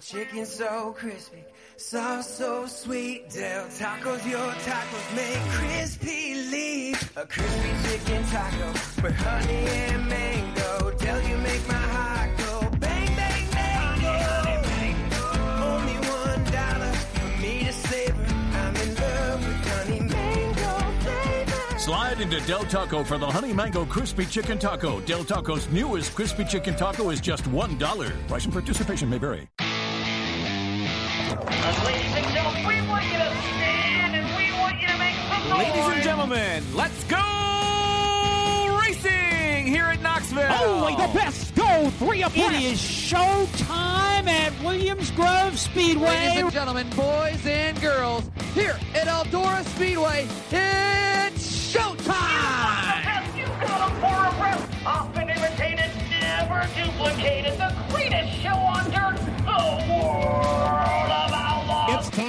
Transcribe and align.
Chicken 0.00 0.46
so 0.46 0.94
crispy, 0.96 1.44
sauce 1.76 2.38
so 2.38 2.66
sweet. 2.66 3.28
Del 3.30 3.64
Tacos, 3.66 4.30
your 4.30 4.52
tacos 4.62 5.16
make 5.16 5.40
crispy 5.50 6.34
leaf. 6.50 7.16
A 7.16 7.26
crispy 7.26 7.70
chicken 7.88 8.24
taco 8.26 8.68
with 9.02 9.16
honey 9.16 9.54
and 9.54 10.08
mango. 10.08 10.90
Del, 10.98 11.20
you 11.28 11.36
make 11.38 11.66
my 11.66 11.74
heart 11.74 12.30
go 12.38 12.70
bang, 12.78 13.16
bang, 13.16 13.50
mango. 13.54 15.20
Only 15.66 15.94
one 15.94 16.44
dollar 16.44 16.92
for 16.92 17.42
me 17.42 17.64
to 17.64 17.72
savor. 17.72 18.26
I'm 18.54 18.76
in 18.76 18.94
love 18.94 19.46
with 19.46 19.68
honey 19.68 20.00
mango 20.00 20.92
flavor. 21.02 21.78
Slide 21.78 22.20
into 22.20 22.40
Del 22.46 22.64
Taco 22.64 23.02
for 23.02 23.18
the 23.18 23.26
Honey 23.26 23.52
Mango 23.52 23.84
Crispy 23.84 24.26
Chicken 24.26 24.58
Taco. 24.60 25.00
Del 25.00 25.24
Taco's 25.24 25.68
newest 25.70 26.14
crispy 26.14 26.44
chicken 26.44 26.76
taco 26.76 27.10
is 27.10 27.20
just 27.20 27.44
$1. 27.44 28.28
Price 28.28 28.44
and 28.44 28.52
participation 28.52 29.10
may 29.10 29.18
vary. 29.18 29.48
Ladies 31.48 32.14
and 32.14 32.26
gentlemen, 32.26 32.66
we 32.66 32.88
want 32.88 33.04
you 33.06 33.16
to 33.16 33.30
stand 33.56 34.14
and 34.14 34.26
we 34.36 34.52
want 34.58 34.78
you 34.82 34.86
to 34.86 34.98
make 34.98 35.14
some 35.14 35.48
noise. 35.48 35.58
Ladies 35.58 35.86
and 35.94 36.02
gentlemen, 36.02 36.62
let's 36.74 37.04
go 37.04 38.78
racing 38.78 39.66
here 39.66 39.84
at 39.84 40.02
Knoxville. 40.02 40.42
Only 40.42 40.96
the 40.96 41.10
best 41.14 41.54
go 41.54 41.88
three 41.92 42.22
abreast. 42.22 42.52
It 42.52 42.72
is 42.72 42.78
show 42.78 43.48
time 43.56 44.28
at 44.28 44.52
Williams 44.62 45.10
Grove 45.12 45.58
Speedway. 45.58 46.08
Ladies 46.08 46.42
and 46.42 46.52
gentlemen, 46.52 46.90
boys 46.90 47.40
and 47.46 47.80
girls, 47.80 48.24
here 48.52 48.78
at 48.94 49.06
Eldora 49.06 49.64
Speedway, 49.74 50.28
it's 50.50 51.72
showtime! 51.72 53.34
You 53.34 53.46
got 53.46 53.88
them 53.88 53.96
for 54.02 54.06
a 54.06 54.42
rep. 54.42 54.60
Often 54.84 55.30
imitated, 55.30 55.90
never 56.10 56.68
duplicated. 56.76 57.58
The 57.58 57.74
greatest 57.88 58.34
show 58.42 58.50
on 58.50 58.90
dirt. 58.90 59.07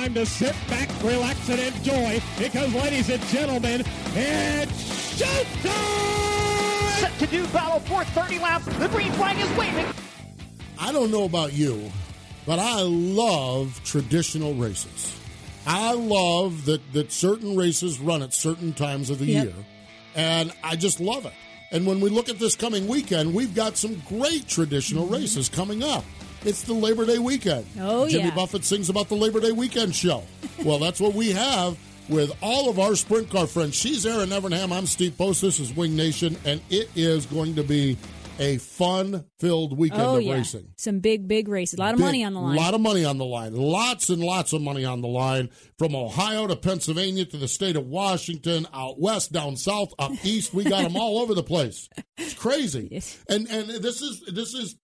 Time 0.09 0.25
to 0.25 0.25
sit 0.25 0.55
back, 0.69 0.89
relax, 1.03 1.49
and 1.49 1.59
enjoy 1.59 2.21
because, 2.37 2.73
ladies 2.73 3.09
and 3.09 3.21
gentlemen, 3.23 3.81
it's 4.15 5.19
showtime! 5.21 6.99
Set 6.99 7.19
to 7.19 7.27
do 7.27 7.45
battle 7.47 7.79
for 7.81 8.03
30 8.03 8.39
laps. 8.39 8.65
The 8.77 8.87
green 8.87 9.11
flag 9.13 9.37
is 9.37 9.57
waving. 9.57 9.85
I 10.79 10.91
don't 10.91 11.11
know 11.11 11.25
about 11.25 11.53
you, 11.53 11.91
but 12.45 12.59
I 12.59 12.81
love 12.81 13.79
traditional 13.83 14.53
races. 14.55 15.15
I 15.67 15.93
love 15.93 16.65
that, 16.65 16.93
that 16.93 17.11
certain 17.11 17.55
races 17.55 17.99
run 17.99 18.23
at 18.23 18.33
certain 18.33 18.73
times 18.73 19.09
of 19.09 19.19
the 19.19 19.25
Yep. 19.25 19.43
year, 19.43 19.53
and 20.15 20.51
I 20.63 20.75
just 20.75 20.99
love 20.99 21.25
it. 21.25 21.33
And 21.71 21.85
when 21.85 21.99
we 21.99 22.09
look 22.09 22.29
at 22.29 22.39
this 22.39 22.55
coming 22.55 22.87
weekend, 22.87 23.33
we've 23.33 23.53
got 23.53 23.77
some 23.77 24.01
great 24.07 24.47
traditional 24.47 25.05
races 25.05 25.49
coming 25.49 25.83
up. 25.83 26.03
It's 26.45 26.63
the 26.63 26.73
Labor 26.73 27.05
Day 27.05 27.19
weekend. 27.19 27.65
Oh, 27.79 28.05
yeah. 28.05 28.11
Jimmy 28.11 28.29
yeah. 28.29 28.35
Buffett 28.35 28.63
sings 28.63 28.89
about 28.89 29.09
the 29.09 29.15
Labor 29.15 29.39
Day 29.41 29.51
weekend 29.51 29.93
show. 29.93 30.23
well, 30.63 30.79
that's 30.79 30.99
what 31.01 31.13
we 31.13 31.31
have 31.31 31.77
with 32.07 32.31
all 32.41 32.69
of 32.69 32.79
our 32.79 32.95
sprint 32.95 33.29
car 33.29 33.45
friends. 33.45 33.75
She's 33.75 34.05
Erin 34.05 34.29
Evernham. 34.29 34.71
I'm 34.71 34.85
Steve 34.85 35.17
Post. 35.17 35.41
This 35.41 35.59
is 35.59 35.73
Wing 35.75 35.95
Nation, 35.95 36.37
and 36.45 36.61
it 36.69 36.89
is 36.95 37.25
going 37.25 37.55
to 37.55 37.63
be 37.63 37.97
a 38.39 38.57
fun-filled 38.57 39.77
weekend 39.77 40.01
oh 40.01 40.15
of 40.15 40.23
yeah, 40.23 40.35
racing. 40.35 40.65
some 40.77 40.99
big 40.99 41.27
big 41.27 41.49
races. 41.49 41.77
A 41.77 41.81
lot 41.81 41.93
of 41.93 41.97
Big- 41.97 42.05
money 42.05 42.23
on 42.23 42.33
the 42.33 42.39
line. 42.39 42.55
A 42.57 42.59
lot 42.61 42.73
of 42.73 42.79
money 42.79 43.03
on 43.03 43.17
the 43.17 43.25
line. 43.25 43.53
Lots 43.53 44.07
and 44.09 44.23
lots 44.23 44.53
of 44.53 44.61
money 44.61 44.85
on 44.85 45.01
the 45.01 45.09
line. 45.09 45.49
From 45.77 45.93
Ohio 45.93 46.47
to 46.47 46.55
Pennsylvania 46.55 47.25
to 47.25 47.37
the 47.37 47.49
state 47.49 47.75
of 47.75 47.85
Washington, 47.87 48.65
out 48.73 48.97
west, 48.97 49.33
down 49.33 49.57
south, 49.57 49.93
up 49.99 50.13
east. 50.23 50.53
We 50.53 50.63
got 50.63 50.83
them 50.83 50.95
all 50.95 51.19
over 51.19 51.33
the 51.33 51.43
place. 51.43 51.89
It's 52.17 52.33
crazy. 52.33 53.01
And 53.29 53.47
and 53.49 53.69
this 53.69 54.01
is 54.01 54.21
this 54.21 54.53
is 54.53 54.77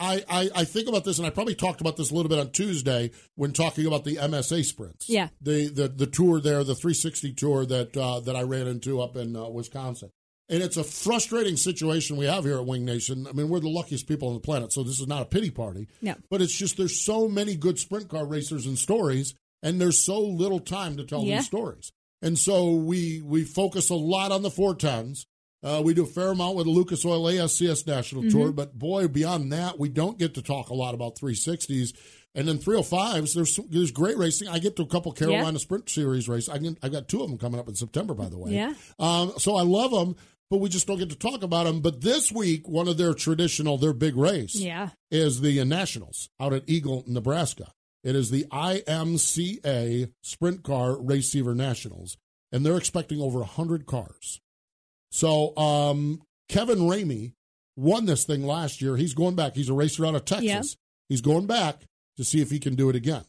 I, 0.00 0.24
I 0.28 0.50
I 0.56 0.64
think 0.64 0.88
about 0.88 1.04
this, 1.04 1.18
and 1.18 1.26
I 1.26 1.30
probably 1.30 1.54
talked 1.54 1.80
about 1.80 1.96
this 1.96 2.10
a 2.10 2.14
little 2.14 2.28
bit 2.28 2.38
on 2.38 2.50
Tuesday 2.50 3.10
when 3.36 3.52
talking 3.52 3.86
about 3.86 4.04
the 4.04 4.16
MSA 4.16 4.64
sprints. 4.64 5.08
Yeah. 5.08 5.28
the 5.40 5.68
the 5.68 5.88
the 5.88 6.06
tour 6.06 6.40
there, 6.40 6.64
the 6.64 6.74
360 6.74 7.32
tour 7.34 7.64
that 7.66 7.96
uh, 7.96 8.20
that 8.20 8.34
I 8.36 8.42
ran 8.42 8.66
into 8.66 9.00
up 9.00 9.16
in 9.16 9.36
uh, 9.36 9.48
Wisconsin. 9.48 10.10
And 10.50 10.62
it's 10.62 10.78
a 10.78 10.84
frustrating 10.84 11.56
situation 11.56 12.16
we 12.16 12.24
have 12.24 12.44
here 12.44 12.56
at 12.56 12.64
Wing 12.66 12.84
Nation. 12.86 13.26
I 13.28 13.32
mean, 13.32 13.50
we're 13.50 13.60
the 13.60 13.68
luckiest 13.68 14.08
people 14.08 14.28
on 14.28 14.34
the 14.34 14.40
planet, 14.40 14.72
so 14.72 14.82
this 14.82 14.98
is 14.98 15.06
not 15.06 15.20
a 15.22 15.26
pity 15.26 15.50
party. 15.50 15.88
No. 16.00 16.14
But 16.30 16.40
it's 16.40 16.56
just 16.56 16.76
there's 16.78 17.04
so 17.04 17.28
many 17.28 17.54
good 17.54 17.78
sprint 17.78 18.08
car 18.08 18.24
racers 18.26 18.64
and 18.66 18.78
stories, 18.78 19.34
and 19.62 19.78
there's 19.80 20.02
so 20.02 20.18
little 20.20 20.58
time 20.60 20.96
to 20.96 21.04
tell 21.04 21.22
Yeah. 21.22 21.36
these 21.36 21.46
stories. 21.46 21.92
And 22.22 22.36
so 22.38 22.72
we 22.72 23.20
we 23.22 23.44
focus 23.44 23.90
a 23.90 23.94
lot 23.94 24.32
on 24.32 24.42
the 24.42 24.50
410s. 24.50 25.26
Uh, 25.62 25.82
we 25.84 25.92
do 25.94 26.04
a 26.04 26.06
fair 26.06 26.28
amount 26.28 26.54
with 26.56 26.66
the 26.66 26.70
Lucas 26.72 27.04
Oil 27.04 27.24
ASCS 27.24 27.86
National 27.86 28.22
Mm-hmm. 28.22 28.38
Tour, 28.38 28.52
but 28.52 28.78
boy, 28.78 29.08
beyond 29.08 29.52
that, 29.52 29.78
we 29.78 29.88
don't 29.88 30.18
get 30.18 30.34
to 30.34 30.42
talk 30.42 30.68
a 30.68 30.74
lot 30.74 30.94
about 30.94 31.16
360s. 31.16 31.96
And 32.34 32.46
then 32.46 32.58
305s, 32.58 33.34
there's 33.34 33.56
there's 33.68 33.90
great 33.90 34.16
racing. 34.16 34.46
I 34.48 34.58
get 34.60 34.76
to 34.76 34.82
a 34.82 34.86
couple 34.86 35.10
Carolina 35.12 35.58
Sprint 35.58 35.88
Series 35.88 36.28
races. 36.28 36.48
I 36.48 36.58
can, 36.58 36.76
I 36.82 36.88
got 36.88 37.08
two 37.08 37.22
of 37.22 37.28
them 37.28 37.38
coming 37.38 37.58
up 37.58 37.68
in 37.68 37.74
September, 37.74 38.14
by 38.14 38.28
the 38.28 38.38
way. 38.38 38.52
Yeah. 38.52 38.74
Um, 39.00 39.32
so 39.38 39.56
I 39.56 39.62
love 39.62 39.90
them, 39.90 40.14
but 40.50 40.58
we 40.58 40.68
just 40.68 40.86
don't 40.86 40.98
get 40.98 41.10
to 41.10 41.16
talk 41.16 41.42
about 41.42 41.64
them. 41.64 41.80
But 41.80 42.02
this 42.02 42.30
week, 42.30 42.68
one 42.68 42.86
of 42.86 42.96
their 42.98 43.14
traditional, 43.14 43.78
their 43.78 43.94
big 43.94 44.14
race 44.16 44.54
Yeah. 44.54 44.90
is 45.10 45.40
the 45.40 45.58
uh, 45.60 45.64
Nationals 45.64 46.28
out 46.38 46.52
at 46.52 46.62
Eagle, 46.68 47.02
Nebraska. 47.08 47.72
It 48.04 48.14
is 48.14 48.30
the 48.30 48.44
IMCA 48.52 50.12
Sprint 50.22 50.62
Car 50.62 51.00
Race 51.00 51.32
Saver 51.32 51.54
Nationals, 51.54 52.16
and 52.52 52.64
they're 52.64 52.76
expecting 52.76 53.20
over 53.20 53.40
100 53.40 53.86
cars. 53.86 54.40
So 55.10 55.56
um, 55.56 56.22
Kevin 56.48 56.80
Ramey 56.80 57.32
won 57.76 58.06
this 58.06 58.24
thing 58.24 58.44
last 58.44 58.82
year. 58.82 58.96
He's 58.96 59.14
going 59.14 59.34
back. 59.34 59.54
He's 59.54 59.68
a 59.68 59.74
racer 59.74 60.04
out 60.04 60.14
of 60.14 60.24
Texas. 60.24 60.44
Yeah. 60.44 60.62
He's 61.08 61.20
going 61.20 61.46
back 61.46 61.82
to 62.16 62.24
see 62.24 62.40
if 62.40 62.50
he 62.50 62.58
can 62.58 62.74
do 62.74 62.90
it 62.90 62.96
again. 62.96 63.24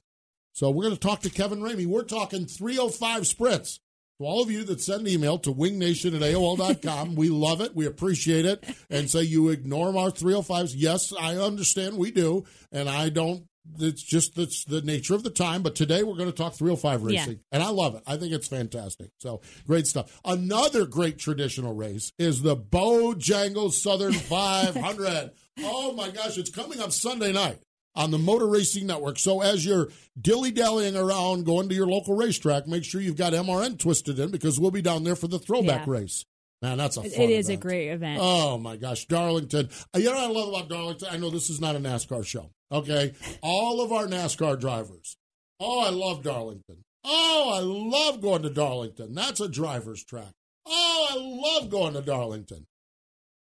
So 0.53 0.69
we're 0.69 0.83
going 0.83 0.95
to 0.95 0.99
talk 0.99 1.21
to 1.21 1.29
Kevin 1.29 1.61
Ramey. 1.61 1.85
We're 1.85 2.03
talking 2.03 2.45
305 2.45 3.27
sprints. 3.27 3.79
To 4.19 4.25
all 4.25 4.43
of 4.43 4.51
you 4.51 4.65
that 4.65 4.81
send 4.81 5.01
an 5.01 5.13
email 5.13 5.37
to 5.39 5.53
wingnation 5.53 6.13
at 6.13 6.21
AOL.com, 6.21 7.15
we 7.15 7.29
love 7.29 7.61
it. 7.61 7.73
We 7.73 7.85
appreciate 7.85 8.45
it. 8.45 8.65
And 8.89 9.09
say 9.09 9.21
you 9.21 9.47
ignore 9.47 9.97
our 9.97 10.11
305s. 10.11 10.73
Yes, 10.75 11.13
I 11.17 11.37
understand 11.37 11.97
we 11.97 12.11
do. 12.11 12.43
And 12.69 12.89
I 12.89 13.07
don't, 13.07 13.45
it's 13.77 14.01
just 14.01 14.35
that's 14.35 14.63
the 14.65 14.81
nature 14.81 15.13
of 15.15 15.23
the 15.23 15.29
time. 15.29 15.61
But 15.61 15.75
today 15.75 16.03
we're 16.03 16.15
going 16.15 16.31
to 16.31 16.35
talk 16.35 16.53
305 16.55 17.01
Yeah. 17.11 17.19
racing. 17.21 17.39
And 17.51 17.61
I 17.61 17.69
love 17.69 17.95
it. 17.95 18.03
I 18.07 18.17
think 18.17 18.33
it's 18.33 18.47
fantastic. 18.47 19.09
So 19.19 19.41
great 19.67 19.85
stuff. 19.87 20.19
Another 20.25 20.85
great 20.85 21.17
traditional 21.19 21.73
race 21.73 22.11
is 22.17 22.41
the 22.41 22.55
Bojangles 22.57 23.73
Southern 23.73 24.13
500. 24.73 25.31
oh 25.61 25.93
my 25.93 26.09
gosh, 26.09 26.37
it's 26.37 26.49
coming 26.49 26.79
up 26.79 26.91
Sunday 26.91 27.31
night 27.31 27.59
on 27.95 28.11
the 28.11 28.17
Motor 28.17 28.47
Racing 28.47 28.87
Network. 28.87 29.19
So 29.19 29.41
as 29.41 29.65
you're 29.65 29.89
dilly 30.19 30.51
dallying 30.51 30.95
around 30.95 31.45
going 31.45 31.69
to 31.69 31.75
your 31.75 31.87
local 31.87 32.15
racetrack, 32.15 32.67
make 32.67 32.83
sure 32.83 33.01
you've 33.01 33.17
got 33.17 33.33
MRN 33.33 33.77
twisted 33.79 34.19
in 34.19 34.31
because 34.31 34.59
we'll 34.59 34.71
be 34.71 34.81
down 34.81 35.03
there 35.03 35.15
for 35.15 35.27
the 35.27 35.39
throwback 35.39 35.85
Yeah. 35.87 35.93
race. 35.93 36.25
Man, 36.61 36.77
that's 36.77 36.97
a 36.97 37.01
It- 37.03 37.29
is 37.29 37.47
a 37.49 37.55
great 37.55 37.87
event. 37.89 38.19
Oh 38.21 38.57
my 38.57 38.75
gosh, 38.75 39.05
Darlington. 39.07 39.69
You 39.95 40.03
know 40.03 40.11
what 40.11 40.19
I 40.19 40.27
love 40.27 40.49
about 40.49 40.69
Darlington? 40.69 41.07
I 41.09 41.17
know 41.17 41.29
this 41.29 41.49
is 41.49 41.61
not 41.61 41.75
a 41.75 41.79
NASCAR 41.79 42.25
show. 42.25 42.49
Okay, 42.71 43.13
all 43.41 43.81
of 43.81 43.91
our 43.91 44.05
NASCAR 44.05 44.59
drivers. 44.59 45.17
Oh, 45.59 45.79
I 45.79 45.89
love 45.89 46.23
Darlington. 46.23 46.83
Oh, 47.03 47.51
I 47.53 47.59
love 47.61 48.21
going 48.21 48.43
to 48.43 48.49
Darlington. 48.49 49.13
That's 49.13 49.39
a 49.39 49.49
driver's 49.49 50.03
track. 50.03 50.33
Oh, 50.65 51.07
I 51.11 51.15
love 51.17 51.69
going 51.69 51.93
to 51.93 52.01
Darlington. 52.01 52.65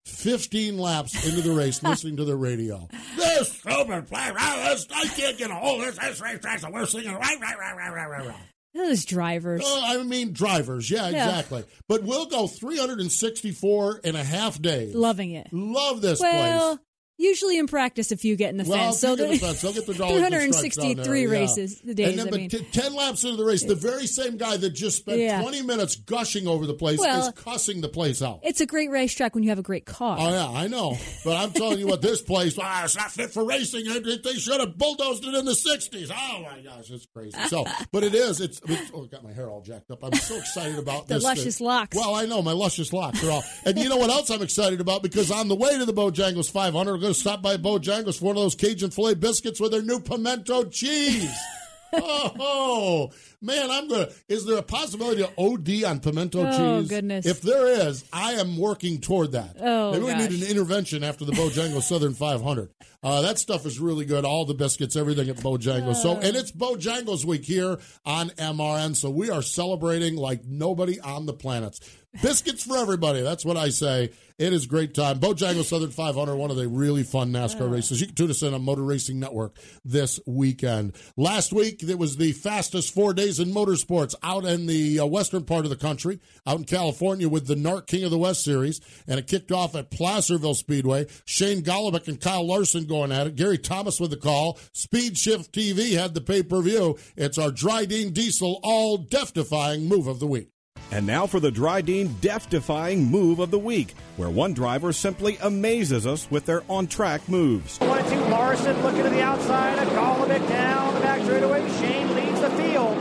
15 0.07 0.77
laps 0.77 1.27
into 1.27 1.41
the 1.41 1.55
race 1.55 1.83
listening 1.83 2.17
to 2.19 2.25
the 2.25 2.37
radio. 2.37 2.89
This 3.17 3.53
stupid 3.53 4.07
play, 4.07 4.31
this, 4.33 4.87
I 4.95 5.07
can't 5.07 5.39
get 5.39 5.51
a 5.51 5.55
hold 5.55 5.81
of 5.81 5.87
this. 5.87 5.99
This 5.99 6.21
racetrack's 6.21 6.63
the 6.63 6.71
worst 6.71 6.93
thing. 6.93 7.07
Right, 7.07 7.41
right, 7.41 7.59
right, 7.59 7.77
right, 7.77 7.93
right, 7.93 8.11
right, 8.11 8.27
right. 8.27 8.37
Those 8.75 9.05
drivers. 9.05 9.63
Uh, 9.65 9.81
I 9.85 10.03
mean, 10.03 10.33
drivers. 10.33 10.91
Yeah, 10.91 11.09
Yeah. 11.09 11.29
exactly. 11.29 11.65
But 11.89 12.03
we'll 12.03 12.27
go 12.27 12.49
364 12.49 14.01
and 14.05 14.17
a 14.17 14.25
half 14.25 14.61
days. 14.61 14.95
Loving 14.95 15.31
it. 15.31 15.49
Love 15.53 16.01
this 16.01 16.21
well, 16.21 16.75
place. 16.77 16.85
Usually 17.17 17.59
in 17.59 17.67
practice, 17.67 18.11
if 18.13 18.25
you 18.25 18.37
get 18.37 18.51
in 18.51 18.57
the 18.57 18.65
Well, 18.65 18.87
fence. 18.93 19.01
so 19.01 19.17
the- 19.17 19.27
the 19.27 19.39
fence, 19.39 19.61
they'll 19.63 19.73
get 19.73 19.87
the 19.87 19.95
dollars 19.99 20.21
and 20.23 20.55
stripes 20.55 20.77
down 20.77 20.95
363 20.95 21.05
there, 21.05 21.35
yeah. 21.35 21.41
races, 21.41 21.81
the 21.81 21.95
days, 21.95 22.09
And 22.11 22.19
then, 22.19 22.27
I 22.27 22.31
but 22.31 22.41
mean. 22.41 22.49
t- 22.51 22.67
10 22.73 22.95
laps 22.95 23.25
into 23.25 23.37
the 23.37 23.45
race, 23.45 23.63
the 23.65 23.75
very 23.75 24.07
same 24.07 24.37
guy 24.37 24.57
that 24.57 24.71
just 24.71 24.99
spent 24.99 25.19
Yeah. 25.19 25.41
20 25.43 25.63
minutes 25.63 25.97
gushing 25.97 26.47
over 26.49 26.67
the 26.67 26.75
place 26.75 26.99
Well, 26.99 27.29
is 27.29 27.33
cussing 27.35 27.81
the 27.81 27.89
place 27.89 28.21
out. 28.23 28.41
It's 28.43 28.61
a 28.61 28.67
great 28.67 28.91
racetrack 28.91 29.35
when 29.35 29.43
you 29.45 29.51
have 29.51 29.59
a 29.59 29.63
great 29.63 29.85
car. 29.87 30.17
Oh 30.21 30.29
yeah, 30.31 30.49
I 30.49 30.67
know, 30.67 30.97
but 31.25 31.37
I'm 31.37 31.53
telling 31.53 31.79
you 31.79 31.87
what, 31.87 32.03
this 32.03 32.21
place, 32.23 32.59
ah, 32.63 32.85
it's 32.85 32.97
not 32.97 33.11
fit 33.13 33.31
for 33.33 33.45
racing. 33.45 33.85
They 33.85 34.35
should 34.35 34.61
have 34.61 34.77
bulldozed 34.77 35.25
it 35.25 35.35
in 35.35 35.45
the 35.45 35.53
'60s. 35.53 36.11
Oh 36.11 36.43
my 36.43 36.61
gosh, 36.61 36.91
it's 36.91 37.07
crazy. 37.07 37.37
So, 37.49 37.65
but 37.93 38.03
it 38.05 38.15
is. 38.15 38.41
It's. 38.41 38.61
it's 38.67 38.91
oh, 38.95 39.05
got 39.05 39.23
my 39.25 39.33
hair 39.33 39.49
all 39.49 39.61
jacked 39.63 39.91
up. 39.91 40.03
I'm 40.05 40.15
so 40.15 40.37
excited 40.37 40.79
about 40.79 41.07
The 41.09 41.15
this. 41.15 41.25
luscious 41.25 41.59
thing. 41.59 41.67
locks. 41.67 41.97
Well, 41.97 42.15
I 42.15 42.27
know 42.27 42.43
my 42.43 42.53
luscious 42.53 42.93
locks 42.93 43.23
are 43.25 43.31
all. 43.31 43.45
And 43.65 43.79
you 43.79 43.89
know 43.89 43.97
what 43.97 44.11
else 44.11 44.31
I'm 44.31 44.43
excited 44.43 44.81
about? 44.81 45.03
Because 45.03 45.31
on 45.31 45.49
the 45.49 45.55
way 45.57 45.77
to 45.79 45.85
the 45.85 45.93
Bojangles 45.93 46.51
500, 46.51 46.93
we're 46.95 46.99
going 47.05 47.15
to 47.15 47.21
stop 47.21 47.43
by 47.43 47.57
Bojangles 47.57 48.19
for 48.19 48.27
one 48.27 48.37
of 48.37 48.43
those 48.43 48.55
Cajun 48.55 48.91
filet 48.91 49.15
biscuits 49.15 49.61
with 49.61 49.71
their 49.73 49.83
new 49.83 50.01
pimento 50.01 50.65
cheese. 50.65 51.33
oh 51.97 53.11
man, 53.41 53.71
I'm 53.71 53.89
gonna. 53.89 54.09
Is 54.29 54.45
there 54.47 54.59
a 54.59 54.63
possibility 54.63 55.23
to 55.23 55.31
OD 55.39 55.85
on 55.85 56.01
pimento 56.01 56.45
Oh, 56.45 56.81
cheese? 56.81 56.89
goodness. 56.89 57.25
If 57.25 57.41
there 57.41 57.69
is, 57.89 58.05
I 58.13 58.33
am 58.33 58.57
working 58.57 59.01
toward 59.01 59.33
that. 59.33 59.57
Oh, 59.61 59.93
Maybe 59.93 60.05
we 60.05 60.15
need 60.15 60.31
an 60.43 60.49
intervention 60.49 61.05
after 61.05 61.25
the 61.25 61.33
Bojangles 61.33 61.83
Southern 61.83 62.15
500. 62.15 62.71
Uh, 63.05 63.21
that 63.21 63.39
stuff 63.39 63.67
is 63.67 63.79
really 63.79 64.07
good. 64.07 64.25
All 64.25 64.47
the 64.47 64.55
biscuits, 64.55 64.97
everything 64.97 65.29
at 65.29 65.37
Bojangles. 65.37 65.97
So, 65.97 66.17
and 66.17 66.35
it's 66.35 66.51
Bojangles 66.51 67.27
week 67.27 67.45
here 67.45 67.79
on 68.07 68.31
MRN. 68.31 68.97
So 68.97 69.11
we 69.11 69.29
are 69.29 69.43
celebrating 69.43 70.17
like 70.17 70.45
nobody 70.47 70.99
on 71.01 71.27
the 71.27 71.35
planet. 71.35 71.79
Biscuits 72.23 72.65
for 72.65 72.77
everybody. 72.77 73.23
That's 73.23 73.45
what 73.45 73.57
I 73.57 73.71
say. 73.71 74.11
It 74.37 74.53
is 74.53 74.67
great 74.67 74.95
time. 74.95 75.21
Bojangles 75.21 75.67
Southern 75.67 75.91
500, 75.91 76.35
one 76.35 76.51
of 76.51 76.57
the 76.57 76.67
really 76.69 77.05
fun 77.05 77.33
NASCAR 77.33 77.71
races. 77.71 78.01
You 78.01 78.09
can 78.09 78.17
tune 78.17 78.31
us 78.31 78.43
in 78.43 78.53
on 78.53 78.65
Motor 78.65 78.83
Racing 78.83 79.21
Network 79.21 79.57
this 79.85 80.19
weekend. 80.27 80.97
Last 81.17 81.53
week, 81.53 81.85
it 81.85 81.99
was 81.99 82.17
the 82.17 82.33
fastest 82.33 82.93
four 82.93 83.15
days 83.15 83.39
in 83.39 83.53
motorsports 83.53 84.15
out 84.25 84.45
in 84.45 84.67
the 84.67 85.01
uh, 85.01 85.07
western 85.07 85.45
part 85.45 85.65
of 85.65 85.71
the 85.71 85.77
country, 85.77 86.19
out 86.47 86.59
in 86.59 86.65
California 86.65 87.29
with 87.29 87.47
the 87.47 87.55
NARC 87.55 87.87
King 87.87 88.05
of 88.05 88.11
the 88.11 88.19
West 88.19 88.43
Series. 88.43 88.81
And 89.07 89.21
it 89.21 89.29
kicked 89.29 89.53
off 89.53 89.77
at 89.77 89.91
Placerville 89.91 90.55
Speedway. 90.55 91.07
Shane 91.25 91.63
Golobic 91.63 92.09
and 92.09 92.21
Kyle 92.21 92.47
Larson 92.47 92.87
going 92.95 93.11
at 93.11 93.27
it. 93.27 93.35
Gary 93.35 93.59
Thomas 93.59 93.99
with 93.99 94.11
the 94.11 94.17
call. 94.17 94.59
Speed 94.73 95.19
Shift 95.19 95.53
TV 95.53 95.93
had 95.99 96.15
the 96.15 96.21
pay 96.21 96.43
per 96.45 96.63
view. 96.63 96.97
It's 97.17 97.39
our 97.39 97.51
Driven 97.51 98.13
Diesel 98.13 98.61
all 98.63 98.99
death 98.99 99.35
defying 99.35 99.87
move 99.89 100.07
of 100.07 100.21
the 100.21 100.29
week. 100.29 100.51
And 100.93 101.05
now 101.07 101.27
for 101.27 101.41
the 101.41 101.51
Driven 101.51 102.15
death 102.21 102.49
defying 102.51 103.05
move 103.05 103.41
of 103.41 103.51
the 103.51 103.59
week, 103.59 103.95
where 104.17 104.31
one 104.31 104.53
driver 104.55 104.93
simply 104.93 105.37
amazes 105.43 106.07
us 106.07 106.31
with 106.31 106.47
their 106.47 106.63
on 106.69 106.87
track 106.87 107.29
moves. 107.29 107.81
One 107.81 108.05
two, 108.09 108.21
Larson 108.31 108.81
looking 108.83 109.03
to 109.03 109.11
the 109.11 109.23
outside, 109.23 109.79
a 109.79 109.87
Golobic 109.87 110.47
down 110.49 110.95
the 110.95 111.01
back 111.01 111.21
straightaway. 111.23 111.69
Shane 111.81 112.15
leads 112.15 112.41
the 112.41 112.51
field. 112.51 112.97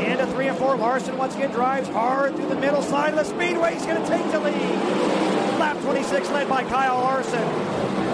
Into 0.00 0.26
three 0.28 0.48
and 0.48 0.58
four, 0.58 0.76
Larson 0.76 1.16
once 1.16 1.36
again 1.36 1.52
drives 1.52 1.88
hard 1.88 2.34
through 2.34 2.48
the 2.48 2.56
middle 2.56 2.82
side 2.82 3.10
of 3.10 3.16
the 3.16 3.24
speedway. 3.24 3.74
He's 3.74 3.86
going 3.86 4.02
to 4.02 4.08
take 4.08 4.32
the 4.32 4.40
lead. 4.40 5.58
Lap 5.60 5.80
26 5.82 6.28
led 6.30 6.48
by 6.48 6.64
Kyle 6.64 6.96
Larson. 6.96 8.07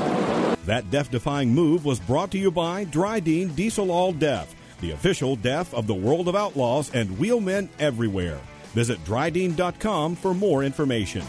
That 0.66 0.90
death 0.90 1.11
defying 1.11 1.50
move 1.50 1.84
was 1.84 2.00
brought 2.00 2.31
to 2.31 2.38
you 2.38 2.50
by 2.50 2.84
Driven 2.84 3.55
Diesel 3.55 3.90
All 3.90 4.12
Deaf, 4.12 4.55
the 4.81 4.93
official 4.93 5.37
deaf 5.37 5.75
of 5.75 5.87
the 5.87 5.94
world 5.94 6.26
of 6.26 6.34
outlaws 6.34 6.90
and 6.94 7.19
wheelmen 7.19 7.69
everywhere. 7.78 8.40
Visit 8.72 9.02
Dryden.com 9.05 10.16
for 10.16 10.32
more 10.32 10.64
information. 10.64 11.22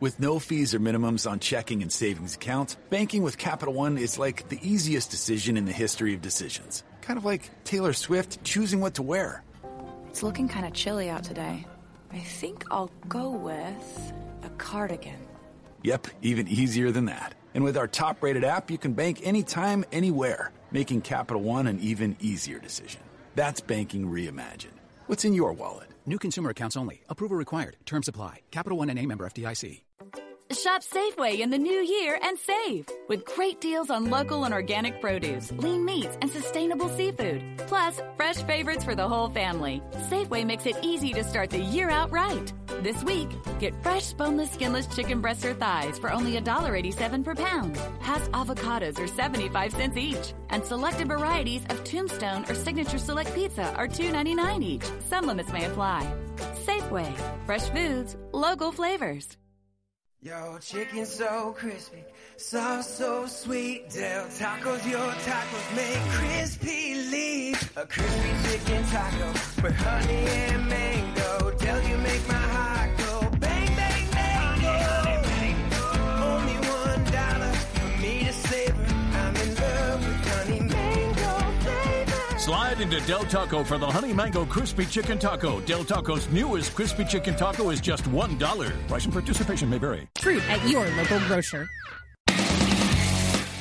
With 0.00 0.20
no 0.20 0.38
fees 0.38 0.74
or 0.74 0.80
minimums 0.80 1.30
on 1.30 1.38
checking 1.38 1.80
and 1.80 1.90
savings 1.90 2.34
accounts, 2.34 2.76
banking 2.90 3.22
with 3.22 3.38
Capital 3.38 3.72
One 3.72 3.96
is 3.96 4.18
like 4.18 4.48
the 4.50 4.58
easiest 4.62 5.10
decision 5.10 5.56
in 5.56 5.64
the 5.64 5.72
history 5.72 6.12
of 6.12 6.20
decisions. 6.20 6.82
Kind 7.00 7.18
of 7.18 7.24
like 7.24 7.50
Taylor 7.64 7.94
Swift 7.94 8.44
choosing 8.44 8.80
what 8.80 8.94
to 8.94 9.02
wear. 9.02 9.42
It's 10.10 10.22
looking 10.22 10.48
kind 10.48 10.66
of 10.66 10.74
chilly 10.74 11.08
out 11.08 11.24
today. 11.24 11.66
I 12.12 12.18
think 12.18 12.64
I'll 12.70 12.90
go 13.08 13.30
with 13.30 14.12
a 14.42 14.50
cardigan. 14.58 15.18
Yep, 15.82 16.08
even 16.20 16.46
easier 16.46 16.90
than 16.90 17.06
that. 17.06 17.34
And 17.54 17.64
with 17.64 17.76
our 17.76 17.86
top 17.86 18.22
rated 18.22 18.44
app, 18.44 18.70
you 18.70 18.78
can 18.78 18.92
bank 18.92 19.20
anytime, 19.22 19.84
anywhere, 19.92 20.52
making 20.70 21.02
Capital 21.02 21.42
One 21.42 21.66
an 21.66 21.78
even 21.80 22.16
easier 22.20 22.58
decision. 22.58 23.02
That's 23.34 23.60
banking 23.60 24.06
reimagined. 24.06 24.78
What's 25.06 25.24
in 25.24 25.34
your 25.34 25.52
wallet? 25.52 25.88
New 26.06 26.18
consumer 26.18 26.50
accounts 26.50 26.76
only. 26.76 27.02
Approval 27.08 27.36
required. 27.36 27.76
Terms 27.86 28.08
apply. 28.08 28.40
Capital 28.50 28.78
One 28.78 28.90
and 28.90 28.98
a 28.98 29.06
member 29.06 29.26
FDIC. 29.26 29.82
Shop 30.54 30.82
Safeway 30.82 31.40
in 31.40 31.50
the 31.50 31.58
new 31.58 31.70
year 31.72 32.18
and 32.22 32.38
save 32.38 32.86
with 33.08 33.24
great 33.24 33.60
deals 33.60 33.90
on 33.90 34.10
local 34.10 34.44
and 34.44 34.52
organic 34.52 35.00
produce, 35.00 35.50
lean 35.52 35.84
meats, 35.84 36.18
and 36.20 36.30
sustainable 36.30 36.88
seafood. 36.90 37.42
Plus, 37.68 38.00
fresh 38.16 38.36
favorites 38.42 38.84
for 38.84 38.94
the 38.94 39.08
whole 39.08 39.30
family. 39.30 39.82
Safeway 40.10 40.44
makes 40.44 40.66
it 40.66 40.76
easy 40.82 41.12
to 41.14 41.24
start 41.24 41.50
the 41.50 41.58
year 41.58 41.88
out 41.90 42.10
right. 42.10 42.52
This 42.82 43.02
week, 43.04 43.30
get 43.60 43.74
fresh 43.82 44.12
boneless, 44.12 44.50
skinless 44.50 44.86
chicken 44.88 45.20
breasts 45.20 45.44
or 45.44 45.54
thighs 45.54 45.98
for 45.98 46.12
only 46.12 46.32
$1.87 46.38 47.24
per 47.24 47.34
pound. 47.34 47.76
Hass 48.00 48.28
avocados 48.28 48.98
are 48.98 49.06
75 49.08 49.72
cents 49.72 49.96
each. 49.96 50.34
And 50.50 50.64
selected 50.64 51.08
varieties 51.08 51.64
of 51.70 51.82
Tombstone 51.84 52.44
or 52.48 52.54
Signature 52.54 52.98
Select 52.98 53.34
Pizza 53.34 53.72
are 53.74 53.88
$2.99 53.88 54.62
each. 54.62 54.84
Some 55.08 55.26
limits 55.26 55.52
may 55.52 55.64
apply. 55.64 56.12
Safeway. 56.66 57.14
Fresh 57.46 57.70
foods, 57.70 58.16
local 58.32 58.70
flavors. 58.70 59.36
Yo, 60.24 60.56
chicken 60.60 61.04
so 61.04 61.52
crispy, 61.58 62.04
sauce 62.36 62.88
so 62.88 63.26
sweet. 63.26 63.90
Del 63.90 64.24
Tacos, 64.26 64.88
your 64.88 65.12
tacos 65.26 65.74
make 65.74 65.98
crispy 66.12 66.94
leaf. 67.10 67.76
A 67.76 67.84
crispy 67.84 68.30
chicken 68.48 68.84
taco 68.84 69.26
with 69.64 69.74
honey 69.74 70.14
and 70.14 70.68
mango. 70.68 71.01
Slide 82.42 82.80
into 82.80 82.98
Del 83.02 83.22
Taco 83.26 83.62
for 83.62 83.78
the 83.78 83.86
Honey 83.86 84.12
Mango 84.12 84.44
Crispy 84.44 84.84
Chicken 84.84 85.16
Taco. 85.16 85.60
Del 85.60 85.84
Taco's 85.84 86.28
newest 86.30 86.74
crispy 86.74 87.04
chicken 87.04 87.36
taco 87.36 87.70
is 87.70 87.80
just 87.80 88.02
$1. 88.10 88.88
Price 88.88 89.04
and 89.04 89.12
participation 89.12 89.70
may 89.70 89.78
vary. 89.78 90.08
Fruit 90.18 90.42
at 90.50 90.68
your 90.68 90.84
local 90.96 91.20
grocer. 91.20 91.68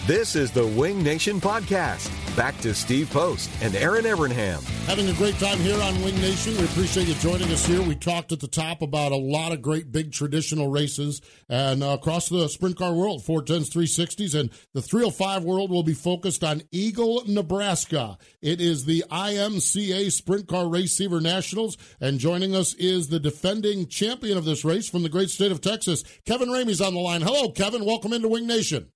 This 0.07 0.35
is 0.35 0.49
the 0.49 0.65
Wing 0.65 1.03
Nation 1.03 1.39
Podcast. 1.39 2.09
Back 2.35 2.57
to 2.61 2.73
Steve 2.73 3.09
Post 3.09 3.49
and 3.61 3.75
Erin 3.75 4.05
Evernham. 4.05 4.63
Having 4.85 5.09
a 5.09 5.13
great 5.13 5.37
time 5.37 5.57
here 5.57 5.79
on 5.81 6.01
Wing 6.01 6.15
Nation. 6.21 6.55
We 6.57 6.63
appreciate 6.63 7.09
you 7.09 7.13
joining 7.15 7.51
us 7.51 7.65
here. 7.65 7.81
We 7.81 7.93
talked 7.93 8.31
at 8.31 8.39
the 8.39 8.47
top 8.47 8.81
about 8.81 9.11
a 9.11 9.17
lot 9.17 9.51
of 9.51 9.61
great 9.61 9.91
big 9.91 10.13
traditional 10.13 10.69
races 10.69 11.21
and 11.49 11.83
uh, 11.83 11.97
across 11.99 12.29
the 12.29 12.47
sprint 12.47 12.77
car 12.77 12.93
world, 12.93 13.21
410s, 13.21 13.69
360s, 13.69 14.39
and 14.39 14.49
the 14.73 14.81
305 14.81 15.43
world 15.43 15.71
will 15.71 15.83
be 15.83 15.93
focused 15.93 16.41
on 16.41 16.61
Eagle, 16.71 17.21
Nebraska. 17.27 18.17
It 18.41 18.61
is 18.61 18.85
the 18.85 19.03
IMCA 19.11 20.09
Sprint 20.09 20.47
Car 20.47 20.69
Race 20.69 20.95
Saver 20.95 21.19
Nationals, 21.19 21.77
and 21.99 22.17
joining 22.17 22.55
us 22.55 22.73
is 22.75 23.09
the 23.09 23.19
defending 23.19 23.87
champion 23.87 24.37
of 24.37 24.45
this 24.45 24.63
race 24.63 24.89
from 24.89 25.03
the 25.03 25.09
great 25.09 25.31
state 25.31 25.51
of 25.51 25.59
Texas, 25.59 26.05
Kevin 26.25 26.47
Ramey's 26.47 26.79
on 26.79 26.93
the 26.93 27.01
line. 27.01 27.21
Hello, 27.21 27.49
Kevin. 27.51 27.83
Welcome 27.83 28.13
into 28.13 28.29
Wing 28.29 28.47
Nation. 28.47 28.89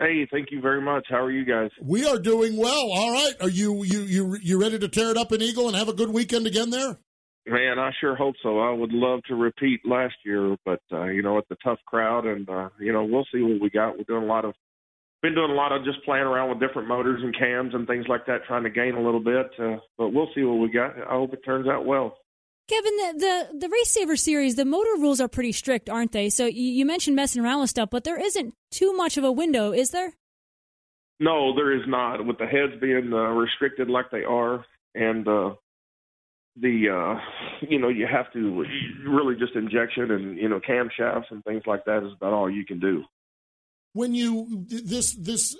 Hey, 0.00 0.28
thank 0.30 0.52
you 0.52 0.60
very 0.60 0.80
much. 0.80 1.06
How 1.10 1.24
are 1.24 1.30
you 1.30 1.44
guys? 1.44 1.70
We 1.82 2.06
are 2.06 2.18
doing 2.20 2.56
well. 2.56 2.88
All 2.92 3.10
right. 3.12 3.32
Are 3.40 3.48
you 3.48 3.82
you 3.82 4.02
you 4.02 4.36
you 4.40 4.60
ready 4.60 4.78
to 4.78 4.88
tear 4.88 5.10
it 5.10 5.16
up 5.16 5.32
in 5.32 5.42
Eagle 5.42 5.66
and 5.66 5.76
have 5.76 5.88
a 5.88 5.92
good 5.92 6.10
weekend 6.10 6.46
again 6.46 6.70
there? 6.70 6.98
Man, 7.46 7.78
I 7.80 7.90
sure 8.00 8.14
hope 8.14 8.36
so. 8.42 8.60
I 8.60 8.70
would 8.70 8.92
love 8.92 9.22
to 9.24 9.34
repeat 9.34 9.80
last 9.84 10.14
year, 10.24 10.56
but 10.64 10.80
uh, 10.92 11.06
you 11.06 11.22
know, 11.22 11.38
it's 11.38 11.50
a 11.50 11.56
tough 11.64 11.80
crowd, 11.86 12.26
and 12.26 12.48
uh, 12.48 12.68
you 12.78 12.92
know, 12.92 13.04
we'll 13.04 13.26
see 13.34 13.42
what 13.42 13.60
we 13.60 13.70
got. 13.70 13.96
We're 13.96 14.04
doing 14.04 14.22
a 14.22 14.26
lot 14.26 14.44
of, 14.44 14.54
been 15.22 15.34
doing 15.34 15.50
a 15.50 15.54
lot 15.54 15.72
of 15.72 15.84
just 15.84 16.04
playing 16.04 16.24
around 16.24 16.50
with 16.50 16.60
different 16.60 16.86
motors 16.86 17.20
and 17.22 17.36
cams 17.36 17.74
and 17.74 17.86
things 17.88 18.06
like 18.06 18.26
that, 18.26 18.44
trying 18.46 18.64
to 18.64 18.70
gain 18.70 18.94
a 18.94 19.02
little 19.02 19.24
bit. 19.24 19.50
Uh, 19.58 19.78
but 19.96 20.10
we'll 20.10 20.28
see 20.34 20.42
what 20.42 20.60
we 20.60 20.70
got. 20.70 20.96
I 20.96 21.12
hope 21.14 21.32
it 21.32 21.44
turns 21.44 21.66
out 21.66 21.86
well. 21.86 22.18
Kevin, 22.68 22.96
the, 22.96 23.14
the 23.18 23.58
the 23.60 23.68
Race 23.70 23.90
Saver 23.90 24.16
series, 24.16 24.56
the 24.56 24.66
motor 24.66 24.94
rules 24.98 25.20
are 25.20 25.28
pretty 25.28 25.52
strict, 25.52 25.88
aren't 25.88 26.12
they? 26.12 26.28
So 26.28 26.44
you, 26.44 26.70
you 26.70 26.84
mentioned 26.84 27.16
messing 27.16 27.42
around 27.42 27.60
with 27.60 27.70
stuff, 27.70 27.88
but 27.90 28.04
there 28.04 28.20
isn't 28.20 28.54
too 28.70 28.92
much 28.92 29.16
of 29.16 29.24
a 29.24 29.32
window, 29.32 29.72
is 29.72 29.90
there? 29.90 30.12
No, 31.18 31.54
there 31.54 31.72
is 31.72 31.82
not. 31.88 32.24
With 32.24 32.38
the 32.38 32.46
heads 32.46 32.72
being 32.80 33.10
uh, 33.12 33.30
restricted 33.30 33.88
like 33.88 34.10
they 34.12 34.22
are, 34.22 34.64
and 34.94 35.26
uh, 35.26 35.54
the 36.60 36.88
uh, 36.90 37.20
you 37.68 37.78
know 37.78 37.88
you 37.88 38.06
have 38.06 38.30
to 38.34 38.64
really 39.08 39.34
just 39.34 39.54
injection 39.54 40.10
and 40.10 40.36
you 40.36 40.48
know 40.48 40.60
camshafts 40.60 41.30
and 41.30 41.42
things 41.44 41.62
like 41.66 41.84
that 41.86 42.04
is 42.04 42.12
about 42.16 42.34
all 42.34 42.50
you 42.50 42.66
can 42.66 42.78
do. 42.78 43.02
When 43.92 44.14
you 44.14 44.66
this 44.68 45.12
this 45.14 45.56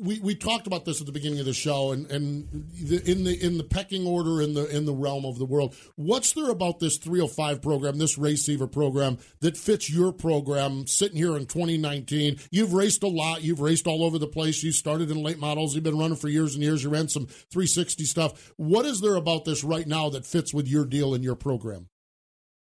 we, 0.00 0.18
we 0.20 0.34
talked 0.34 0.66
about 0.66 0.84
this 0.84 1.00
at 1.00 1.06
the 1.06 1.12
beginning 1.12 1.38
of 1.38 1.46
the 1.46 1.52
show 1.52 1.92
and, 1.92 2.10
and 2.10 2.48
the, 2.52 3.08
in 3.08 3.24
the 3.24 3.44
in 3.44 3.56
the 3.56 3.64
pecking 3.64 4.06
order 4.06 4.42
in 4.42 4.54
the 4.54 4.66
in 4.74 4.84
the 4.84 4.92
realm 4.92 5.24
of 5.24 5.38
the 5.38 5.44
world 5.44 5.76
what's 5.94 6.32
there 6.32 6.50
about 6.50 6.80
this 6.80 6.98
305 6.98 7.62
program 7.62 7.96
this 7.96 8.18
race 8.18 8.44
saver 8.44 8.66
program 8.66 9.16
that 9.40 9.56
fits 9.56 9.88
your 9.88 10.12
program 10.12 10.88
sitting 10.88 11.16
here 11.16 11.36
in 11.36 11.46
2019 11.46 12.38
you've 12.50 12.72
raced 12.72 13.02
a 13.02 13.08
lot. 13.08 13.42
You've 13.42 13.60
raced 13.60 13.86
all 13.86 14.04
over 14.04 14.18
the 14.18 14.26
place. 14.26 14.62
You 14.62 14.72
started 14.72 15.10
in 15.10 15.22
late 15.22 15.38
models. 15.38 15.74
You've 15.74 15.84
been 15.84 15.98
running 15.98 16.16
for 16.16 16.28
years 16.28 16.54
and 16.54 16.62
years. 16.62 16.82
You 16.82 16.90
ran 16.90 17.08
some 17.08 17.26
360 17.26 18.04
stuff. 18.04 18.52
What 18.56 18.86
is 18.86 19.00
there 19.00 19.16
about 19.16 19.44
this 19.44 19.64
right 19.64 19.86
now 19.86 20.08
that 20.10 20.26
fits 20.26 20.52
with 20.52 20.68
your 20.68 20.84
deal 20.84 21.14
and 21.14 21.24
your 21.24 21.36
program? 21.36 21.88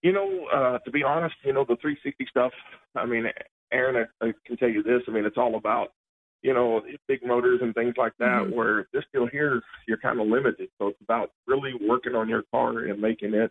You 0.02 0.12
know 0.12 0.46
uh, 0.54 0.80
to 0.80 0.92
be 0.92 1.04
honest 1.04 1.36
you 1.44 1.54
know 1.54 1.64
the 1.68 1.78
360 1.78 2.28
stuff 2.30 2.52
i 2.96 3.06
mean 3.06 3.26
aaron 3.74 4.08
I, 4.22 4.28
I 4.28 4.34
can 4.46 4.58
tell 4.58 4.70
you 4.70 4.84
this 4.84 5.02
i 5.08 5.12
mean 5.12 5.26
it's 5.26 5.38
all 5.38 5.56
about 5.56 5.90
you 6.44 6.54
know, 6.54 6.82
big 7.08 7.26
motors 7.26 7.62
and 7.64 7.74
things 7.74 7.96
like 7.98 8.12
that, 8.20 8.44
mm-hmm. 8.44 8.56
where 8.56 8.88
this 8.94 9.04
deal 9.14 9.28
here, 9.32 9.62
you're 9.88 9.98
kind 9.98 10.20
of 10.20 10.28
limited. 10.28 10.70
So 10.78 10.90
it's 10.90 11.02
about 11.02 11.32
really 11.48 11.72
working 11.82 12.16
on 12.16 12.30
your 12.30 12.44
car 12.52 12.80
and 12.80 13.02
making 13.02 13.34
it, 13.34 13.50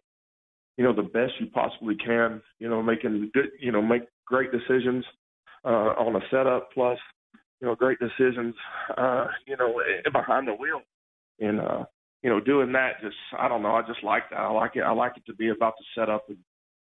you 0.77 0.85
know, 0.85 0.95
the 0.95 1.03
best 1.03 1.33
you 1.41 1.47
possibly 1.47 1.97
can, 1.97 2.43
you 2.59 2.69
know, 2.69 2.83
making 2.83 3.31
good, 3.33 3.49
you 3.59 3.73
know, 3.73 3.81
make 3.81 4.03
great 4.27 4.51
decisions 4.53 5.05
uh, 5.65 5.95
on 5.99 6.17
a 6.17 6.21
setup 6.31 6.69
plus, 6.73 6.99
you 7.61 7.67
know, 7.67 7.75
great 7.75 7.99
decisions, 7.99 8.55
uh, 8.99 9.27
you 9.47 9.57
know, 9.57 9.81
eh, 9.81 10.11
behind 10.13 10.47
the 10.47 10.53
wheel. 10.53 10.83
And, 11.41 11.61
uh, 11.61 11.85
you 12.23 12.29
know, 12.29 12.41
doing 12.41 12.73
that 12.73 13.01
just, 13.03 13.17
I 13.39 13.49
don't 13.49 13.63
know, 13.63 13.75
I 13.75 13.83
just 13.83 14.05
like 14.05 14.29
that. 14.31 14.39
I 14.39 14.51
like 14.51 14.73
it. 14.77 14.83
I 14.83 14.93
like 14.93 15.17
it 15.17 15.25
to 15.27 15.35
be 15.35 15.49
about 15.49 15.75
the 15.79 15.85
setup 16.01 16.29
and, 16.29 16.39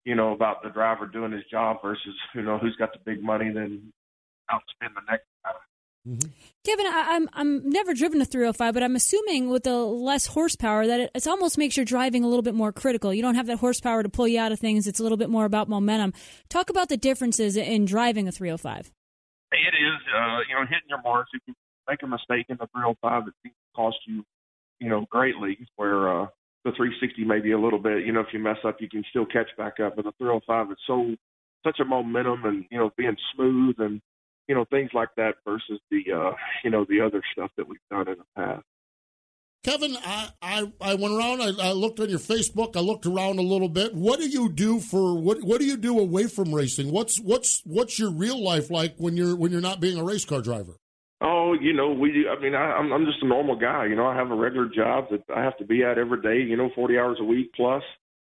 you 0.04 0.14
know, 0.14 0.32
about 0.32 0.62
the 0.62 0.70
driver 0.70 1.06
doing 1.06 1.32
his 1.32 1.44
job 1.50 1.78
versus, 1.82 2.14
you 2.34 2.42
know, 2.42 2.58
who's 2.58 2.76
got 2.76 2.92
the 2.92 2.98
big 3.04 3.22
money, 3.22 3.50
then 3.52 3.92
outspend 4.50 4.94
the 4.94 5.02
next 5.10 5.26
guy. 5.44 5.52
Mm-hmm. 6.08 6.30
Kevin, 6.64 6.86
I, 6.86 7.16
am 7.16 7.28
I'm, 7.34 7.58
I'm 7.64 7.68
never 7.70 7.92
driven 7.92 8.20
a 8.22 8.24
305, 8.24 8.72
but 8.72 8.82
I'm 8.82 8.96
assuming 8.96 9.50
with 9.50 9.64
the 9.64 9.76
less 9.76 10.26
horsepower 10.26 10.86
that 10.86 11.00
it, 11.00 11.10
it 11.14 11.26
almost 11.26 11.58
makes 11.58 11.76
your 11.76 11.84
driving 11.84 12.24
a 12.24 12.28
little 12.28 12.42
bit 12.42 12.54
more 12.54 12.72
critical. 12.72 13.12
You 13.12 13.20
don't 13.20 13.34
have 13.34 13.46
that 13.46 13.58
horsepower 13.58 14.02
to 14.02 14.08
pull 14.08 14.28
you 14.28 14.40
out 14.40 14.52
of 14.52 14.58
things. 14.58 14.86
It's 14.86 15.00
a 15.00 15.02
little 15.02 15.18
bit 15.18 15.28
more 15.28 15.44
about 15.44 15.68
momentum. 15.68 16.14
Talk 16.48 16.70
about 16.70 16.88
the 16.88 16.96
differences 16.96 17.56
in 17.56 17.84
driving 17.84 18.28
a 18.28 18.32
305. 18.32 18.90
It 19.50 19.56
is, 19.56 20.00
uh, 20.14 20.38
you 20.48 20.54
know, 20.54 20.62
hitting 20.62 20.88
your 20.88 21.02
marks. 21.02 21.30
If 21.34 21.42
you 21.46 21.54
make 21.88 22.02
a 22.02 22.06
mistake 22.06 22.46
in 22.48 22.56
the 22.58 22.68
305, 22.72 23.28
it 23.28 23.34
can 23.42 23.52
cost 23.74 23.96
you, 24.06 24.24
you 24.78 24.88
know, 24.88 25.06
greatly. 25.10 25.58
Where 25.76 26.22
uh, 26.22 26.26
the 26.64 26.72
360 26.72 27.24
maybe 27.24 27.52
a 27.52 27.58
little 27.58 27.78
bit, 27.78 28.04
you 28.04 28.12
know, 28.12 28.20
if 28.20 28.28
you 28.32 28.40
mess 28.40 28.58
up, 28.64 28.76
you 28.80 28.88
can 28.88 29.04
still 29.10 29.26
catch 29.26 29.48
back 29.56 29.80
up. 29.80 29.96
But 29.96 30.04
the 30.04 30.12
305, 30.18 30.70
it's 30.70 30.80
so 30.86 31.14
such 31.64 31.80
a 31.80 31.84
momentum 31.84 32.44
and 32.44 32.64
you 32.70 32.78
know 32.78 32.90
being 32.96 33.16
smooth 33.34 33.76
and 33.78 34.00
you 34.46 34.54
know 34.54 34.64
things 34.70 34.90
like 34.94 35.08
that 35.16 35.34
versus 35.44 35.80
the 35.90 36.04
uh, 36.12 36.32
you 36.64 36.70
know 36.70 36.84
the 36.88 37.00
other 37.00 37.22
stuff 37.32 37.50
that 37.56 37.68
we've 37.68 37.78
done 37.90 38.08
in 38.08 38.16
the 38.18 38.24
past. 38.36 38.64
Kevin, 39.64 39.96
I, 40.04 40.28
I, 40.40 40.72
I 40.80 40.94
went 40.94 41.14
around. 41.14 41.42
I, 41.42 41.70
I, 41.70 41.72
looked 41.72 41.98
on 41.98 42.08
your 42.08 42.20
Facebook. 42.20 42.76
I 42.76 42.80
looked 42.80 43.06
around 43.06 43.40
a 43.40 43.42
little 43.42 43.68
bit. 43.68 43.92
What 43.92 44.20
do 44.20 44.28
you 44.28 44.48
do 44.48 44.78
for 44.78 45.20
what? 45.20 45.42
What 45.42 45.58
do 45.58 45.66
you 45.66 45.76
do 45.76 45.98
away 45.98 46.26
from 46.26 46.54
racing? 46.54 46.92
What's 46.92 47.18
what's 47.18 47.62
what's 47.64 47.98
your 47.98 48.10
real 48.10 48.42
life 48.42 48.70
like 48.70 48.94
when 48.98 49.16
you're 49.16 49.36
when 49.36 49.50
you're 49.50 49.60
not 49.60 49.80
being 49.80 49.98
a 49.98 50.04
race 50.04 50.24
car 50.24 50.40
driver? 50.40 50.76
Oh, 51.20 51.52
you 51.60 51.72
know, 51.72 51.90
we. 51.90 52.28
I 52.28 52.40
mean, 52.40 52.54
I, 52.54 52.72
I'm 52.72 52.92
I'm 52.92 53.04
just 53.04 53.22
a 53.22 53.26
normal 53.26 53.56
guy. 53.56 53.86
You 53.86 53.96
know, 53.96 54.06
I 54.06 54.14
have 54.14 54.30
a 54.30 54.36
regular 54.36 54.68
job 54.68 55.06
that 55.10 55.24
I 55.34 55.42
have 55.42 55.56
to 55.58 55.64
be 55.64 55.82
at 55.82 55.98
every 55.98 56.20
day. 56.22 56.48
You 56.48 56.56
know, 56.56 56.70
40 56.74 56.98
hours 56.98 57.18
a 57.20 57.24
week 57.24 57.52
plus. 57.54 57.82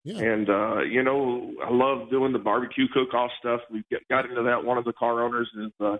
Yeah. 0.04 0.18
And 0.24 0.50
uh, 0.50 0.82
you 0.82 1.04
know, 1.04 1.54
I 1.64 1.72
love 1.72 2.10
doing 2.10 2.34
the 2.34 2.40
barbecue 2.40 2.88
cook-off 2.92 3.32
stuff. 3.40 3.62
We 3.72 3.84
got 4.10 4.26
into 4.26 4.44
that. 4.44 4.64
One 4.64 4.78
of 4.78 4.86
the 4.86 4.94
car 4.94 5.24
owners 5.24 5.50
is 5.56 5.72
uh, 5.80 5.98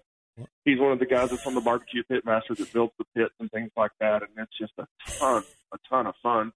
he's 0.66 0.80
one 0.80 0.92
of 0.92 1.00
the 1.00 1.06
guys 1.06 1.30
that's 1.30 1.46
on 1.46 1.54
the 1.54 1.62
barbecue 1.62 2.04
pitmaster 2.10 2.58
that 2.58 2.74
builds 2.74 2.94
the 2.98 3.06
pits 3.16 3.34
and 3.40 3.52
things 3.52 3.72
like 3.78 3.92
that, 4.00 4.24
and 4.24 4.32
it's 4.38 4.58
just 4.58 4.74
a 4.80 4.88
ton, 5.20 5.44
a 5.74 5.78
ton 5.90 6.08
of 6.08 6.16
fun. 6.24 6.52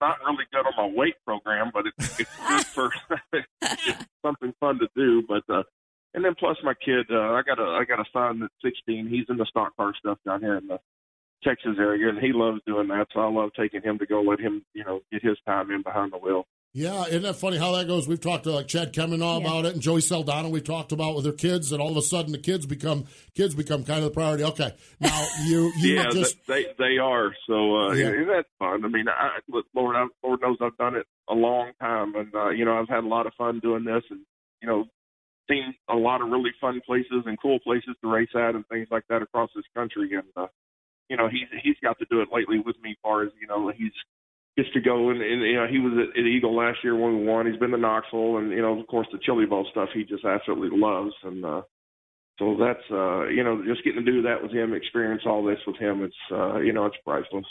Not 0.00 0.18
really 0.24 0.44
good 0.50 0.64
on 0.66 0.72
my 0.76 0.96
weight 0.96 1.16
program, 1.26 1.70
but 1.74 1.84
it's, 1.86 2.20
it's 2.20 2.30
good 2.48 2.66
for 2.66 2.90
it's 3.62 4.08
something 4.24 4.54
fun 4.58 4.78
to 4.78 4.88
do. 4.96 5.22
But 5.28 5.42
uh, 5.52 5.64
and 6.14 6.24
then 6.24 6.34
plus 6.38 6.56
my 6.62 6.74
kid, 6.74 7.06
uh, 7.10 7.32
I 7.32 7.42
got 7.42 7.58
a 7.58 7.64
I 7.64 7.84
got 7.84 8.00
a 8.00 8.04
son 8.12 8.40
that's 8.40 8.54
16. 8.62 9.08
He's 9.08 9.26
in 9.28 9.36
the 9.36 9.46
stock 9.46 9.76
car 9.76 9.92
stuff 9.98 10.18
down 10.24 10.40
here 10.40 10.56
in 10.56 10.66
the 10.66 10.78
Texas 11.42 11.76
area, 11.78 12.08
and 12.08 12.18
he 12.18 12.32
loves 12.32 12.60
doing 12.66 12.88
that. 12.88 13.06
So 13.12 13.20
I 13.20 13.30
love 13.30 13.50
taking 13.58 13.82
him 13.82 13.98
to 13.98 14.06
go 14.06 14.20
let 14.20 14.40
him, 14.40 14.64
you 14.74 14.84
know, 14.84 15.00
get 15.12 15.22
his 15.22 15.38
time 15.46 15.70
in 15.70 15.82
behind 15.82 16.12
the 16.12 16.18
wheel. 16.18 16.46
Yeah, 16.72 17.06
isn't 17.06 17.22
that 17.22 17.34
funny 17.34 17.56
how 17.56 17.72
that 17.72 17.88
goes? 17.88 18.06
We've 18.06 18.20
talked 18.20 18.44
to 18.44 18.52
like 18.52 18.68
Chad 18.68 18.92
Kemenah 18.92 19.24
yeah. 19.24 19.36
about 19.38 19.64
it, 19.64 19.72
and 19.72 19.82
Joey 19.82 20.00
Saldana. 20.00 20.48
We've 20.48 20.62
talked 20.62 20.92
about 20.92 21.16
with 21.16 21.24
their 21.24 21.32
kids, 21.32 21.72
and 21.72 21.82
all 21.82 21.90
of 21.90 21.96
a 21.96 22.02
sudden 22.02 22.30
the 22.30 22.38
kids 22.38 22.64
become 22.64 23.06
kids 23.34 23.56
become 23.56 23.82
kind 23.82 23.98
of 23.98 24.04
the 24.04 24.10
priority. 24.12 24.44
Okay, 24.44 24.72
now 25.00 25.26
you 25.46 25.72
you 25.78 25.96
yeah, 25.96 26.10
just 26.10 26.36
they 26.46 26.66
they 26.78 26.98
are. 26.98 27.34
So 27.48 27.76
uh, 27.76 27.92
yeah. 27.94 28.10
yeah, 28.10 28.24
that's 28.36 28.48
fun. 28.60 28.84
I 28.84 28.88
mean, 28.88 29.06
I, 29.08 29.38
Lord, 29.74 29.96
I, 29.96 30.06
Lord 30.22 30.42
knows 30.42 30.58
I've 30.60 30.76
done 30.76 30.94
it 30.94 31.06
a 31.28 31.34
long 31.34 31.72
time, 31.80 32.14
and 32.14 32.32
uh, 32.32 32.50
you 32.50 32.64
know 32.64 32.78
I've 32.78 32.88
had 32.88 33.02
a 33.02 33.08
lot 33.08 33.26
of 33.26 33.34
fun 33.34 33.58
doing 33.58 33.84
this, 33.84 34.04
and 34.08 34.20
you 34.62 34.68
know 34.68 34.84
seen 35.48 35.74
a 35.88 35.96
lot 35.96 36.22
of 36.22 36.28
really 36.28 36.50
fun 36.60 36.80
places 36.84 37.24
and 37.26 37.40
cool 37.40 37.58
places 37.60 37.96
to 38.02 38.10
race 38.10 38.30
at, 38.34 38.54
and 38.54 38.66
things 38.68 38.88
like 38.90 39.04
that 39.08 39.22
across 39.22 39.50
this 39.54 39.64
country, 39.74 40.10
and 40.14 40.28
uh, 40.36 40.46
you 41.08 41.16
know 41.16 41.28
he's 41.28 41.48
he's 41.62 41.76
got 41.82 41.98
to 41.98 42.06
do 42.10 42.20
it 42.20 42.28
lately 42.32 42.58
with 42.58 42.76
me, 42.82 42.90
as 42.90 42.96
far 43.02 43.22
as 43.22 43.30
you 43.40 43.46
know 43.46 43.72
he's 43.76 43.92
gets 44.56 44.72
to 44.74 44.80
go 44.80 45.10
and, 45.10 45.22
and 45.22 45.42
you 45.42 45.54
know 45.54 45.66
he 45.66 45.78
was 45.78 45.92
at, 45.96 46.18
at 46.18 46.26
Eagle 46.26 46.56
last 46.56 46.78
year 46.82 46.96
when 46.96 47.18
we 47.18 47.26
won. 47.26 47.46
He's 47.46 47.58
been 47.58 47.70
to 47.70 47.78
Knoxville 47.78 48.38
and 48.38 48.50
you 48.50 48.62
know 48.62 48.78
of 48.78 48.86
course 48.86 49.06
the 49.12 49.18
Chili 49.24 49.46
Bowl 49.46 49.66
stuff 49.70 49.88
he 49.94 50.04
just 50.04 50.24
absolutely 50.24 50.76
loves 50.76 51.12
and 51.22 51.44
uh 51.44 51.62
so 52.38 52.56
that's 52.58 52.84
uh 52.90 53.26
you 53.28 53.44
know 53.44 53.62
just 53.64 53.84
getting 53.84 54.04
to 54.04 54.12
do 54.12 54.22
that 54.22 54.42
with 54.42 54.52
him, 54.52 54.74
experience 54.74 55.22
all 55.26 55.44
this 55.44 55.58
with 55.66 55.76
him, 55.76 56.02
it's 56.02 56.14
uh 56.32 56.58
you 56.58 56.72
know 56.72 56.86
it's 56.86 56.96
priceless. 57.04 57.46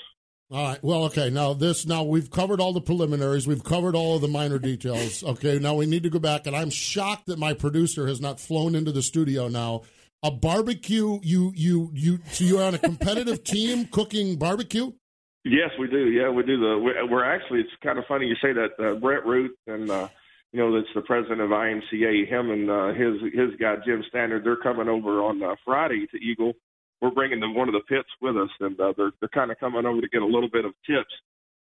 All 0.52 0.64
right. 0.64 0.84
Well, 0.84 1.04
okay. 1.06 1.30
Now 1.30 1.54
this. 1.54 1.86
Now 1.86 2.04
we've 2.04 2.32
covered 2.32 2.60
all 2.60 2.74
the 2.74 2.82
preliminaries. 2.82 3.46
We've 3.46 3.64
covered 3.64 3.96
all 3.96 4.16
of 4.16 4.22
the 4.22 4.28
minor 4.28 4.58
details. 4.58 5.24
Okay. 5.24 5.60
Now 5.60 5.76
we 5.76 5.86
need 5.86 6.04
to 6.04 6.10
go 6.10 6.18
back, 6.18 6.48
and 6.48 6.56
I'm 6.56 6.72
shocked 6.72 7.28
that 7.28 7.38
my 7.38 7.54
producer 7.54 8.08
has 8.08 8.20
not 8.20 8.40
flown 8.40 8.74
into 8.74 8.92
the 8.92 9.04
studio 9.04 9.48
now. 9.48 9.84
A 10.24 10.32
barbecue. 10.32 11.20
You 11.22 11.54
you 11.56 11.92
you. 11.94 12.20
So 12.32 12.46
you're 12.46 12.64
on 12.64 12.74
a 12.74 12.80
competitive 12.80 13.44
team 13.46 13.86
cooking 13.86 14.38
barbecue. 14.38 14.92
Yes, 15.46 15.70
we 15.80 15.88
do. 15.88 16.10
Yeah, 16.10 16.30
we 16.30 16.42
do. 16.44 16.60
The 16.60 17.08
we're 17.10 17.24
actually. 17.24 17.60
It's 17.60 17.70
kind 17.84 18.00
of 18.00 18.06
funny 18.08 18.26
you 18.26 18.36
say 18.42 18.54
that. 18.54 18.72
Uh, 18.80 18.96
Brett 18.96 19.26
Root 19.28 19.52
and 19.68 19.90
uh, 19.90 20.08
you 20.52 20.60
know 20.60 20.76
that's 20.76 20.92
the 20.96 21.02
president 21.02 21.42
of 21.42 21.52
IMCA. 21.52 22.28
Him 22.28 22.50
and 22.50 22.70
uh, 22.72 22.88
his 22.88 23.22
his 23.34 23.56
guy 23.60 23.76
Jim 23.86 24.04
Standard. 24.10 24.44
They're 24.44 24.58
coming 24.58 24.90
over 24.90 25.22
on 25.22 25.44
uh, 25.44 25.54
Friday 25.64 26.08
to 26.08 26.18
Eagle. 26.18 26.54
We're 27.02 27.12
bringing 27.12 27.40
the, 27.40 27.50
one 27.50 27.70
of 27.70 27.74
the 27.74 27.88
pits 27.88 28.10
with 28.22 28.36
us, 28.36 28.50
and 28.60 28.80
uh, 28.80 28.94
they're 28.98 29.12
they're 29.20 29.30
kind 29.30 29.52
of 29.52 29.60
coming 29.60 29.86
over 29.86 30.02
to 30.02 30.10
get 30.10 30.22
a 30.22 30.26
little 30.26 30.50
bit 30.50 30.66
of 30.66 30.74
tips 30.86 31.14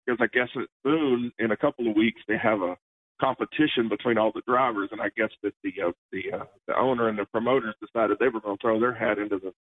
because 0.05 0.19
I 0.21 0.27
guess 0.27 0.49
at 0.55 0.67
Boone 0.83 1.31
in 1.39 1.51
a 1.51 1.57
couple 1.57 1.89
of 1.89 1.95
weeks 1.95 2.21
they 2.27 2.37
have 2.37 2.61
a 2.61 2.77
competition 3.19 3.89
between 3.89 4.17
all 4.17 4.31
the 4.33 4.41
drivers, 4.47 4.89
and 4.91 5.01
I 5.01 5.09
guess 5.15 5.29
that 5.43 5.53
the 5.63 5.73
uh, 5.87 5.91
the 6.11 6.37
uh, 6.37 6.45
the 6.67 6.77
owner 6.77 7.09
and 7.09 7.17
the 7.17 7.25
promoters 7.25 7.75
decided 7.81 8.17
they 8.19 8.27
were 8.27 8.41
going 8.41 8.57
to 8.57 8.61
throw 8.61 8.79
their 8.79 8.93
hat 8.93 9.17
into 9.17 9.39
the 9.39 9.53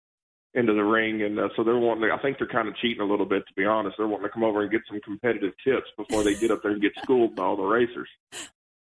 into 0.55 0.73
the 0.73 0.85
ring, 0.85 1.23
and 1.23 1.39
uh, 1.39 1.49
so 1.57 1.65
they're 1.65 1.79
wanting. 1.79 2.09
To, 2.09 2.15
I 2.15 2.19
think 2.23 2.39
they're 2.39 2.47
kind 2.47 2.69
of 2.69 2.77
cheating 2.77 3.01
a 3.01 3.07
little 3.07 3.27
bit, 3.27 3.47
to 3.47 3.55
be 3.55 3.65
honest. 3.65 3.97
They're 3.97 4.07
wanting 4.07 4.29
to 4.29 4.33
come 4.33 4.45
over 4.45 4.63
and 4.63 4.71
get 4.71 4.83
some 4.89 5.01
competitive 5.01 5.53
tips 5.65 5.89
before 5.97 6.23
they 6.23 6.35
get 6.35 6.51
up 6.51 6.63
there 6.63 6.73
and 6.73 6.83
get 6.83 6.93
schooled 7.03 7.35
by 7.35 7.45
all 7.45 7.57
the 7.57 7.63
racers. 7.63 8.09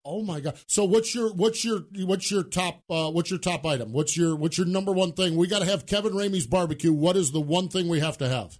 Oh 0.04 0.22
my 0.22 0.40
god! 0.40 0.58
So 0.66 0.84
what's 0.84 1.14
your 1.14 1.32
what's 1.32 1.64
your 1.64 1.80
what's 2.04 2.30
your 2.30 2.42
top 2.42 2.82
uh, 2.90 3.10
what's 3.10 3.30
your 3.30 3.38
top 3.38 3.64
item? 3.64 3.92
What's 3.92 4.16
your 4.16 4.36
what's 4.36 4.58
your 4.58 4.66
number 4.66 4.92
one 4.92 5.12
thing? 5.12 5.36
We 5.36 5.46
got 5.46 5.60
to 5.60 5.64
have 5.64 5.86
Kevin 5.86 6.12
Ramey's 6.12 6.46
barbecue. 6.46 6.92
What 6.92 7.16
is 7.16 7.32
the 7.32 7.40
one 7.40 7.68
thing 7.68 7.88
we 7.88 8.00
have 8.00 8.18
to 8.18 8.28
have? 8.28 8.58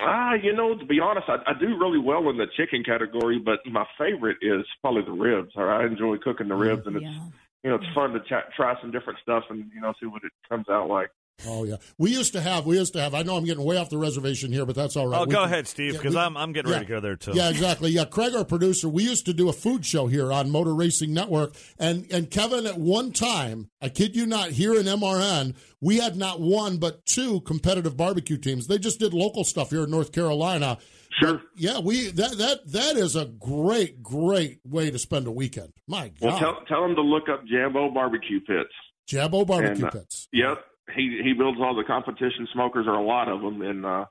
Ah, 0.00 0.34
you 0.34 0.52
know, 0.54 0.76
to 0.76 0.84
be 0.84 1.00
honest, 1.00 1.28
I, 1.28 1.36
I 1.46 1.58
do 1.58 1.66
really 1.78 1.98
well 1.98 2.28
in 2.28 2.36
the 2.36 2.46
chicken 2.56 2.84
category, 2.84 3.38
but 3.38 3.60
my 3.70 3.86
favorite 3.98 4.36
is 4.42 4.64
probably 4.82 5.02
the 5.02 5.12
ribs. 5.12 5.52
I 5.56 5.84
enjoy 5.84 6.16
cooking 6.18 6.48
the 6.48 6.54
ribs, 6.54 6.86
and 6.86 6.96
it's 6.96 7.04
yeah. 7.04 7.26
you 7.64 7.70
know 7.70 7.76
it's 7.76 7.94
fun 7.94 8.12
to 8.12 8.20
ch- 8.20 8.54
try 8.54 8.74
some 8.80 8.90
different 8.90 9.18
stuff 9.22 9.44
and 9.50 9.70
you 9.74 9.80
know 9.80 9.92
see 10.00 10.06
what 10.06 10.24
it 10.24 10.32
comes 10.48 10.68
out 10.68 10.88
like. 10.88 11.10
Oh 11.46 11.62
yeah, 11.62 11.76
we 11.98 12.10
used 12.10 12.32
to 12.32 12.40
have. 12.40 12.66
We 12.66 12.78
used 12.78 12.94
to 12.94 13.00
have. 13.00 13.14
I 13.14 13.22
know 13.22 13.36
I'm 13.36 13.44
getting 13.44 13.64
way 13.64 13.76
off 13.76 13.90
the 13.90 13.98
reservation 13.98 14.52
here, 14.52 14.66
but 14.66 14.74
that's 14.74 14.96
all 14.96 15.06
right. 15.06 15.20
Oh, 15.20 15.24
we, 15.24 15.32
go 15.32 15.44
ahead, 15.44 15.68
Steve, 15.68 15.92
because 15.92 16.14
yeah, 16.14 16.26
I'm 16.26 16.36
I'm 16.36 16.52
getting 16.52 16.72
ready 16.72 16.84
to 16.84 16.88
go 16.88 16.98
there 16.98 17.14
too. 17.14 17.30
Yeah, 17.32 17.48
exactly. 17.48 17.90
Yeah, 17.90 18.06
Craig, 18.06 18.34
our 18.34 18.44
producer, 18.44 18.88
we 18.88 19.04
used 19.04 19.24
to 19.26 19.32
do 19.32 19.48
a 19.48 19.52
food 19.52 19.86
show 19.86 20.08
here 20.08 20.32
on 20.32 20.50
Motor 20.50 20.74
Racing 20.74 21.14
Network, 21.14 21.54
and 21.78 22.10
and 22.10 22.28
Kevin, 22.28 22.66
at 22.66 22.78
one 22.78 23.12
time, 23.12 23.70
I 23.80 23.88
kid 23.88 24.16
you 24.16 24.26
not, 24.26 24.50
here 24.50 24.74
in 24.74 24.86
MRN, 24.86 25.54
we 25.80 25.98
had 25.98 26.16
not 26.16 26.40
one 26.40 26.78
but 26.78 27.06
two 27.06 27.40
competitive 27.42 27.96
barbecue 27.96 28.36
teams. 28.36 28.66
They 28.66 28.78
just 28.78 28.98
did 28.98 29.14
local 29.14 29.44
stuff 29.44 29.70
here 29.70 29.84
in 29.84 29.90
North 29.90 30.10
Carolina. 30.10 30.78
Sure. 31.20 31.40
Yeah, 31.56 31.78
we 31.78 32.10
that 32.10 32.36
that 32.38 32.72
that 32.72 32.96
is 32.96 33.14
a 33.14 33.26
great 33.26 34.02
great 34.02 34.58
way 34.64 34.90
to 34.90 34.98
spend 34.98 35.28
a 35.28 35.32
weekend. 35.32 35.72
My 35.86 36.08
God. 36.08 36.20
Well, 36.20 36.38
tell 36.38 36.60
tell 36.66 36.82
them 36.82 36.96
to 36.96 37.02
look 37.02 37.28
up 37.28 37.44
Jambo 37.46 37.90
Barbecue 37.92 38.40
Pits. 38.40 38.72
Jambo 39.06 39.44
Barbecue 39.44 39.84
and, 39.84 39.84
uh, 39.84 39.90
Pits. 39.90 40.28
Yep 40.32 40.64
he 40.94 41.20
he 41.22 41.32
builds 41.32 41.58
all 41.60 41.74
the 41.74 41.84
competition 41.84 42.48
smokers, 42.52 42.86
or 42.86 42.94
a 42.94 43.02
lot 43.02 43.28
of 43.28 43.40
them, 43.40 43.62
and 43.62 43.84
uh, 43.84 44.04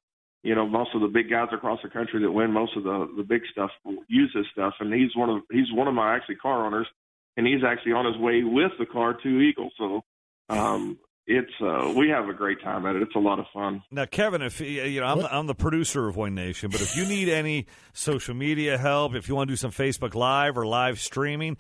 you 0.43 0.55
know 0.55 0.67
most 0.67 0.91
of 0.93 1.01
the 1.01 1.07
big 1.07 1.29
guys 1.29 1.47
across 1.53 1.79
the 1.83 1.89
country 1.89 2.21
that 2.21 2.31
win 2.31 2.51
most 2.51 2.75
of 2.75 2.83
the 2.83 3.07
the 3.17 3.23
big 3.23 3.41
stuff 3.51 3.71
use 4.07 4.31
his 4.35 4.45
stuff, 4.51 4.73
and 4.79 4.93
he's 4.93 5.15
one 5.15 5.29
of 5.29 5.41
he's 5.51 5.71
one 5.71 5.87
of 5.87 5.93
my 5.93 6.15
actually 6.15 6.35
car 6.35 6.65
owners, 6.65 6.87
and 7.35 7.45
he's 7.47 7.63
actually 7.65 7.93
on 7.93 8.05
his 8.05 8.17
way 8.17 8.43
with 8.43 8.71
the 8.79 8.85
car 8.85 9.13
to 9.23 9.39
Eagle. 9.39 9.69
So, 9.77 10.01
um, 10.49 10.97
it's 11.27 11.51
uh, 11.61 11.93
we 11.95 12.09
have 12.09 12.29
a 12.29 12.33
great 12.33 12.61
time 12.61 12.85
at 12.85 12.95
it. 12.95 13.01
It's 13.01 13.15
a 13.15 13.19
lot 13.19 13.39
of 13.39 13.45
fun. 13.53 13.83
Now, 13.91 14.05
Kevin, 14.05 14.41
if 14.41 14.61
you 14.61 15.01
know, 15.01 15.07
I'm, 15.07 15.25
I'm 15.25 15.47
the 15.47 15.55
producer 15.55 16.07
of 16.07 16.15
Wing 16.15 16.35
Nation, 16.35 16.69
but 16.71 16.81
if 16.81 16.95
you 16.95 17.05
need 17.05 17.27
any 17.27 17.65
social 17.93 18.33
media 18.33 18.77
help, 18.77 19.13
if 19.13 19.27
you 19.27 19.35
want 19.35 19.49
to 19.49 19.51
do 19.51 19.57
some 19.57 19.71
Facebook 19.71 20.15
Live 20.15 20.57
or 20.57 20.65
live 20.65 20.99
streaming, 20.99 21.57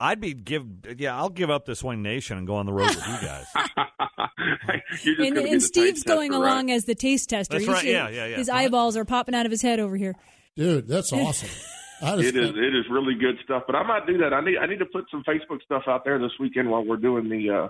I'd 0.00 0.18
be 0.20 0.32
give 0.34 0.64
yeah, 0.98 1.16
I'll 1.16 1.28
give 1.28 1.50
up 1.50 1.66
this 1.66 1.84
Wing 1.84 2.02
Nation 2.02 2.38
and 2.38 2.46
go 2.46 2.56
on 2.56 2.64
the 2.66 2.72
road 2.72 2.88
with 2.88 3.06
you 3.06 3.18
guys. 3.20 3.44
and, 5.18 5.36
and 5.38 5.62
Steve's 5.62 6.02
going 6.02 6.30
tester, 6.30 6.42
along 6.42 6.66
right? 6.68 6.74
as 6.74 6.84
the 6.86 6.94
taste 6.94 7.28
tester. 7.30 7.54
That's 7.54 7.64
He's- 7.66 7.74
right, 7.76 7.84
yeah, 7.84 8.08
yeah, 8.08 8.26
yeah. 8.26 8.36
His 8.36 8.48
eyeballs 8.48 8.96
are 8.96 9.04
popping 9.04 9.34
out 9.34 9.46
of 9.46 9.52
his 9.52 9.62
head 9.62 9.78
over 9.80 9.96
here. 9.96 10.14
Dude, 10.56 10.88
that's 10.88 11.12
awesome. 11.12 11.48
That 12.00 12.18
It 12.18 12.34
is 12.34 12.50
it 12.50 12.74
is 12.74 12.86
really 12.90 13.14
good 13.14 13.36
stuff. 13.44 13.64
But 13.66 13.76
I 13.76 13.82
might 13.82 14.06
do 14.06 14.16
that. 14.18 14.32
I 14.32 14.40
need 14.42 14.56
I 14.56 14.66
need 14.66 14.78
to 14.78 14.86
put 14.86 15.04
some 15.10 15.22
Facebook 15.22 15.62
stuff 15.62 15.82
out 15.86 16.04
there 16.04 16.18
this 16.18 16.32
weekend 16.40 16.70
while 16.70 16.84
we're 16.84 16.96
doing 16.96 17.28
the 17.28 17.50
uh, 17.50 17.68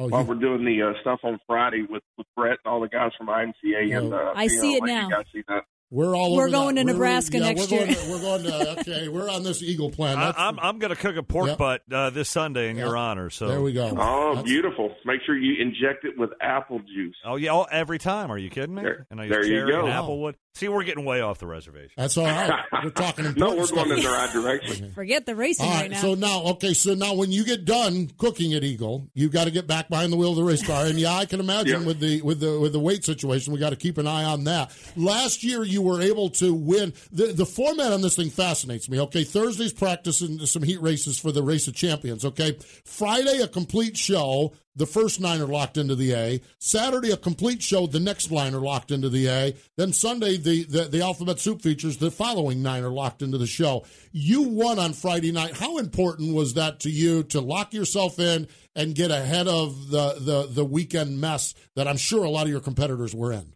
Oh, 0.00 0.08
while 0.08 0.22
you- 0.22 0.28
we're 0.28 0.34
doing 0.36 0.64
the 0.64 0.82
uh, 0.82 0.92
stuff 1.02 1.20
on 1.22 1.38
Friday 1.46 1.82
with 1.88 2.02
with 2.16 2.26
Brett 2.34 2.58
and 2.64 2.72
all 2.72 2.80
the 2.80 2.88
guys 2.88 3.10
from 3.18 3.26
IMCA. 3.26 3.94
And 3.98 4.14
uh, 4.14 4.32
I 4.34 4.46
see 4.46 4.70
know, 4.70 4.76
it 4.76 4.80
let 4.82 4.86
now. 4.86 5.08
You 5.08 5.14
guys 5.14 5.24
see 5.34 5.42
that. 5.48 5.64
We're 5.90 6.14
all 6.14 6.36
We're 6.36 6.42
over 6.44 6.50
going 6.50 6.74
that. 6.74 6.82
to 6.82 6.86
We're- 6.86 6.92
Nebraska 6.94 7.38
yeah, 7.38 7.44
next 7.52 7.70
we're 7.70 7.78
year. 7.78 7.86
Going 7.86 7.96
to, 7.96 8.10
we're 8.10 8.20
going 8.20 8.42
to 8.44 8.80
okay. 8.80 9.08
We're 9.08 9.30
on 9.30 9.42
this 9.42 9.62
Eagle 9.62 9.90
plan. 9.90 10.18
I, 10.18 10.26
That's- 10.26 10.34
I'm 10.38 10.58
I'm 10.60 10.78
going 10.78 10.94
to 10.94 11.00
cook 11.00 11.16
a 11.16 11.22
pork 11.22 11.48
Yep. 11.48 11.58
butt 11.58 11.82
uh, 11.90 12.10
this 12.10 12.28
Sunday 12.28 12.68
in 12.70 12.76
your 12.76 12.96
honor. 12.96 13.30
So 13.30 13.48
There 13.48 13.62
we 13.62 13.72
go. 13.72 13.86
Oh, 13.98 14.34
That's- 14.34 14.42
beautiful! 14.44 14.94
Make 15.06 15.22
sure 15.24 15.36
you 15.36 15.62
inject 15.62 16.04
it 16.04 16.18
with 16.18 16.30
apple 16.42 16.80
juice. 16.80 17.16
Oh 17.24 17.36
yeah, 17.36 17.52
oh, 17.54 17.62
every 17.70 17.98
time. 17.98 18.30
Are 18.30 18.38
you 18.38 18.50
kidding 18.50 18.74
me? 18.74 18.82
There- 18.82 19.06
and 19.10 19.18
I 19.20 19.24
use 19.24 19.32
there 19.32 19.44
you 19.46 19.66
go. 19.66 19.86
and 19.86 19.88
applewood. 19.88 20.34
See, 20.54 20.68
we're 20.68 20.82
getting 20.82 21.04
way 21.04 21.20
off 21.20 21.38
the 21.38 21.46
reservation. 21.46 21.92
That's 21.96 22.16
all 22.18 22.24
right. 22.26 22.50
We're 22.82 22.90
talking 22.90 23.32
no, 23.36 23.54
we're 23.54 23.66
stuff. 23.66 23.84
going 23.86 23.96
in 23.98 24.02
the 24.04 24.08
right 24.10 24.32
direction. 24.32 24.90
Forget 24.94 25.24
the 25.24 25.36
racing 25.36 25.64
All 25.66 25.72
right, 25.72 25.82
right, 25.82 25.90
now. 25.92 26.00
so 26.00 26.14
now, 26.14 26.42
okay, 26.46 26.74
so 26.74 26.94
now 26.94 27.14
when 27.14 27.30
you 27.30 27.44
get 27.44 27.64
done 27.64 28.10
cooking 28.18 28.54
at 28.54 28.64
Eagle, 28.64 29.08
you've 29.14 29.30
got 29.30 29.44
to 29.44 29.52
get 29.52 29.68
back 29.68 29.88
behind 29.88 30.12
the 30.12 30.16
wheel 30.16 30.30
of 30.30 30.36
the 30.36 30.42
race 30.42 30.66
car, 30.66 30.86
and 30.86 30.98
yeah, 30.98 31.14
I 31.14 31.26
can 31.26 31.38
imagine 31.38 31.82
Yeah. 31.82 31.86
with 31.86 32.00
the 32.00 32.22
with 32.22 32.40
the 32.40 32.58
with 32.58 32.72
the 32.72 32.80
weight 32.80 33.04
situation, 33.04 33.52
we 33.52 33.60
got 33.60 33.70
to 33.70 33.76
keep 33.76 33.98
an 33.98 34.08
eye 34.08 34.24
on 34.24 34.44
that. 34.44 34.72
Last 34.96 35.44
year, 35.44 35.62
you 35.62 35.77
were 35.78 36.00
able 36.00 36.30
to 36.30 36.52
win. 36.52 36.92
the 37.10 37.32
The 37.32 37.46
format 37.46 37.92
on 37.92 38.02
this 38.02 38.16
thing 38.16 38.30
fascinates 38.30 38.88
me. 38.88 39.00
Okay, 39.00 39.24
Thursday's 39.24 39.72
practice 39.72 40.20
and 40.20 40.48
some 40.48 40.62
heat 40.62 40.80
races 40.80 41.18
for 41.18 41.32
the 41.32 41.42
race 41.42 41.68
of 41.68 41.74
champions. 41.74 42.24
Okay, 42.24 42.58
Friday 42.84 43.40
a 43.40 43.48
complete 43.48 43.96
show. 43.96 44.52
The 44.76 44.86
first 44.86 45.20
nine 45.20 45.40
are 45.40 45.46
locked 45.46 45.76
into 45.76 45.96
the 45.96 46.12
A. 46.14 46.40
Saturday 46.60 47.10
a 47.10 47.16
complete 47.16 47.62
show. 47.62 47.88
The 47.88 47.98
next 47.98 48.30
nine 48.30 48.54
are 48.54 48.60
locked 48.60 48.92
into 48.92 49.08
the 49.08 49.26
A. 49.26 49.56
Then 49.76 49.92
Sunday 49.92 50.36
the 50.36 50.64
the, 50.64 50.84
the 50.84 51.02
alphabet 51.02 51.40
soup 51.40 51.62
features. 51.62 51.96
The 51.96 52.12
following 52.12 52.62
nine 52.62 52.84
are 52.84 52.90
locked 52.90 53.22
into 53.22 53.38
the 53.38 53.46
show. 53.46 53.84
You 54.12 54.42
won 54.42 54.78
on 54.78 54.92
Friday 54.92 55.32
night. 55.32 55.56
How 55.56 55.78
important 55.78 56.34
was 56.34 56.54
that 56.54 56.80
to 56.80 56.90
you 56.90 57.24
to 57.24 57.40
lock 57.40 57.74
yourself 57.74 58.20
in 58.20 58.46
and 58.76 58.94
get 58.94 59.10
ahead 59.10 59.48
of 59.48 59.90
the 59.90 60.14
the 60.20 60.48
the 60.48 60.64
weekend 60.64 61.20
mess 61.20 61.54
that 61.74 61.88
I'm 61.88 61.96
sure 61.96 62.22
a 62.22 62.30
lot 62.30 62.44
of 62.44 62.50
your 62.50 62.60
competitors 62.60 63.14
were 63.14 63.32
in? 63.32 63.54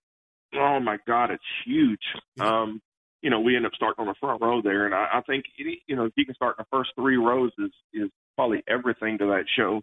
My 0.82 0.98
God, 1.06 1.30
it's 1.30 1.42
huge. 1.64 2.02
Um, 2.40 2.80
you 3.22 3.30
know, 3.30 3.40
we 3.40 3.56
end 3.56 3.66
up 3.66 3.72
starting 3.74 4.02
on 4.02 4.08
the 4.08 4.14
front 4.20 4.42
row 4.42 4.60
there, 4.62 4.84
and 4.84 4.94
I, 4.94 5.06
I 5.14 5.20
think 5.22 5.44
you 5.56 5.96
know 5.96 6.04
if 6.04 6.12
you 6.16 6.26
can 6.26 6.34
start 6.34 6.56
in 6.58 6.64
the 6.64 6.76
first 6.76 6.90
three 6.96 7.16
rows 7.16 7.52
is 7.58 7.70
is 7.94 8.10
probably 8.36 8.62
everything 8.68 9.18
to 9.18 9.26
that 9.26 9.44
show. 9.56 9.80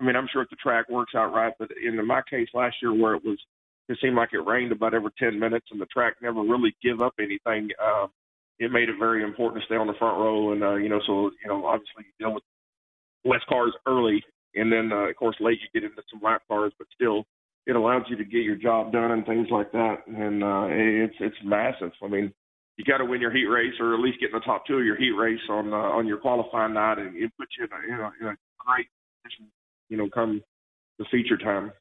I 0.00 0.04
mean, 0.04 0.16
I'm 0.16 0.28
sure 0.32 0.42
if 0.42 0.50
the 0.50 0.56
track 0.56 0.88
works 0.88 1.14
out 1.14 1.32
right, 1.32 1.54
but 1.58 1.68
in 1.82 2.04
my 2.06 2.22
case 2.28 2.48
last 2.54 2.76
year 2.82 2.92
where 2.92 3.14
it 3.14 3.24
was, 3.24 3.38
it 3.88 3.98
seemed 4.02 4.16
like 4.16 4.30
it 4.32 4.40
rained 4.40 4.72
about 4.72 4.94
every 4.94 5.10
10 5.18 5.38
minutes, 5.38 5.66
and 5.70 5.80
the 5.80 5.86
track 5.86 6.14
never 6.20 6.40
really 6.40 6.74
give 6.82 7.00
up 7.00 7.14
anything. 7.18 7.68
Um, 7.82 8.08
it 8.58 8.72
made 8.72 8.88
it 8.88 8.96
very 8.98 9.22
important 9.22 9.62
to 9.62 9.66
stay 9.66 9.76
on 9.76 9.86
the 9.86 9.94
front 9.98 10.18
row, 10.18 10.52
and 10.52 10.62
uh, 10.62 10.74
you 10.74 10.88
know, 10.88 11.00
so 11.06 11.30
you 11.42 11.48
know, 11.48 11.64
obviously 11.66 12.04
you 12.06 12.26
deal 12.26 12.34
with 12.34 12.42
less 13.24 13.40
cars 13.48 13.72
early, 13.86 14.22
and 14.54 14.72
then 14.72 14.92
uh, 14.92 15.08
of 15.08 15.16
course 15.16 15.36
late 15.40 15.58
you 15.60 15.80
get 15.80 15.88
into 15.88 16.02
some 16.10 16.20
lap 16.22 16.42
cars, 16.48 16.72
but 16.78 16.86
still 16.94 17.24
it 17.66 17.76
allows 17.76 18.02
you 18.08 18.16
to 18.16 18.24
get 18.24 18.42
your 18.42 18.56
job 18.56 18.92
done 18.92 19.10
and 19.10 19.24
things 19.24 19.48
like 19.50 19.72
that. 19.72 20.06
And 20.06 20.42
uh, 20.42 20.66
it's 20.68 21.14
it's 21.20 21.36
massive. 21.44 21.92
I 22.02 22.08
mean, 22.08 22.32
you 22.76 22.84
got 22.84 22.98
to 22.98 23.04
win 23.04 23.20
your 23.20 23.32
heat 23.32 23.46
race 23.46 23.74
or 23.80 23.94
at 23.94 24.00
least 24.00 24.20
get 24.20 24.30
in 24.30 24.34
the 24.34 24.40
top 24.40 24.66
two 24.66 24.78
of 24.78 24.84
your 24.84 24.96
heat 24.96 25.12
race 25.12 25.40
on 25.48 25.72
uh, 25.72 25.76
on 25.76 26.06
your 26.06 26.18
qualifying 26.18 26.74
night, 26.74 26.98
and 26.98 27.16
it 27.16 27.30
puts 27.38 27.52
you 27.58 27.64
in 27.64 27.70
a, 27.72 27.94
in 27.94 28.00
a, 28.00 28.10
in 28.20 28.26
a 28.34 28.36
great 28.58 28.86
position. 29.22 29.50
You 29.88 29.98
know, 29.98 30.08
come 30.08 30.42
the 30.98 31.04
feature 31.10 31.36
time. 31.36 31.72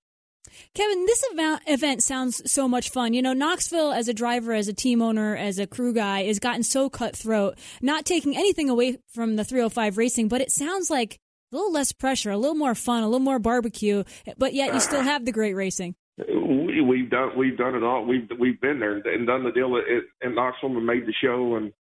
Kevin, 0.74 1.06
this 1.06 1.24
event, 1.32 1.62
event 1.68 2.04
sounds 2.04 2.52
so 2.52 2.68
much 2.68 2.90
fun. 2.90 3.14
You 3.14 3.22
know, 3.22 3.34
Knoxville, 3.34 3.92
as 3.92 4.08
a 4.08 4.14
driver, 4.14 4.54
as 4.54 4.68
a 4.68 4.74
team 4.74 5.02
owner, 5.02 5.36
as 5.36 5.60
a 5.60 5.68
crew 5.68 5.94
guy, 5.94 6.24
has 6.24 6.40
gotten 6.40 6.64
so 6.64 6.90
cutthroat, 6.90 7.60
not 7.82 8.06
taking 8.06 8.36
anything 8.36 8.70
away 8.70 8.98
from 9.14 9.36
the 9.36 9.44
305 9.44 9.98
racing, 9.98 10.28
but 10.28 10.42
it 10.42 10.52
sounds 10.52 10.90
like 10.90 11.20
a 11.52 11.56
little 11.56 11.72
less 11.72 11.92
pressure, 11.92 12.32
a 12.32 12.38
little 12.38 12.56
more 12.56 12.76
fun, 12.76 13.04
a 13.04 13.08
little 13.08 13.20
more 13.20 13.40
barbecue, 13.40 14.04
but 14.38 14.54
yet 14.54 14.74
you 14.74 14.80
still 14.80 15.02
have 15.02 15.26
the 15.26 15.32
great 15.32 15.54
racing. 15.54 15.96
We, 16.18 16.82
we've 16.82 17.10
done 17.10 17.32
we've 17.38 17.58
done 17.58 17.76
it 17.76 17.84
all. 17.84 18.06
We've 18.06 18.30
we've 18.40 18.60
been 18.62 18.80
there 18.80 18.98
and 18.98 19.26
done 19.26 19.44
the 19.44 19.52
deal 19.52 19.76
at, 19.78 20.28
at 20.28 20.34
Knoxville 20.34 20.78
and 20.78 20.86
made 20.86 21.06
the 21.06 21.14
show. 21.22 21.56
And 21.56 21.74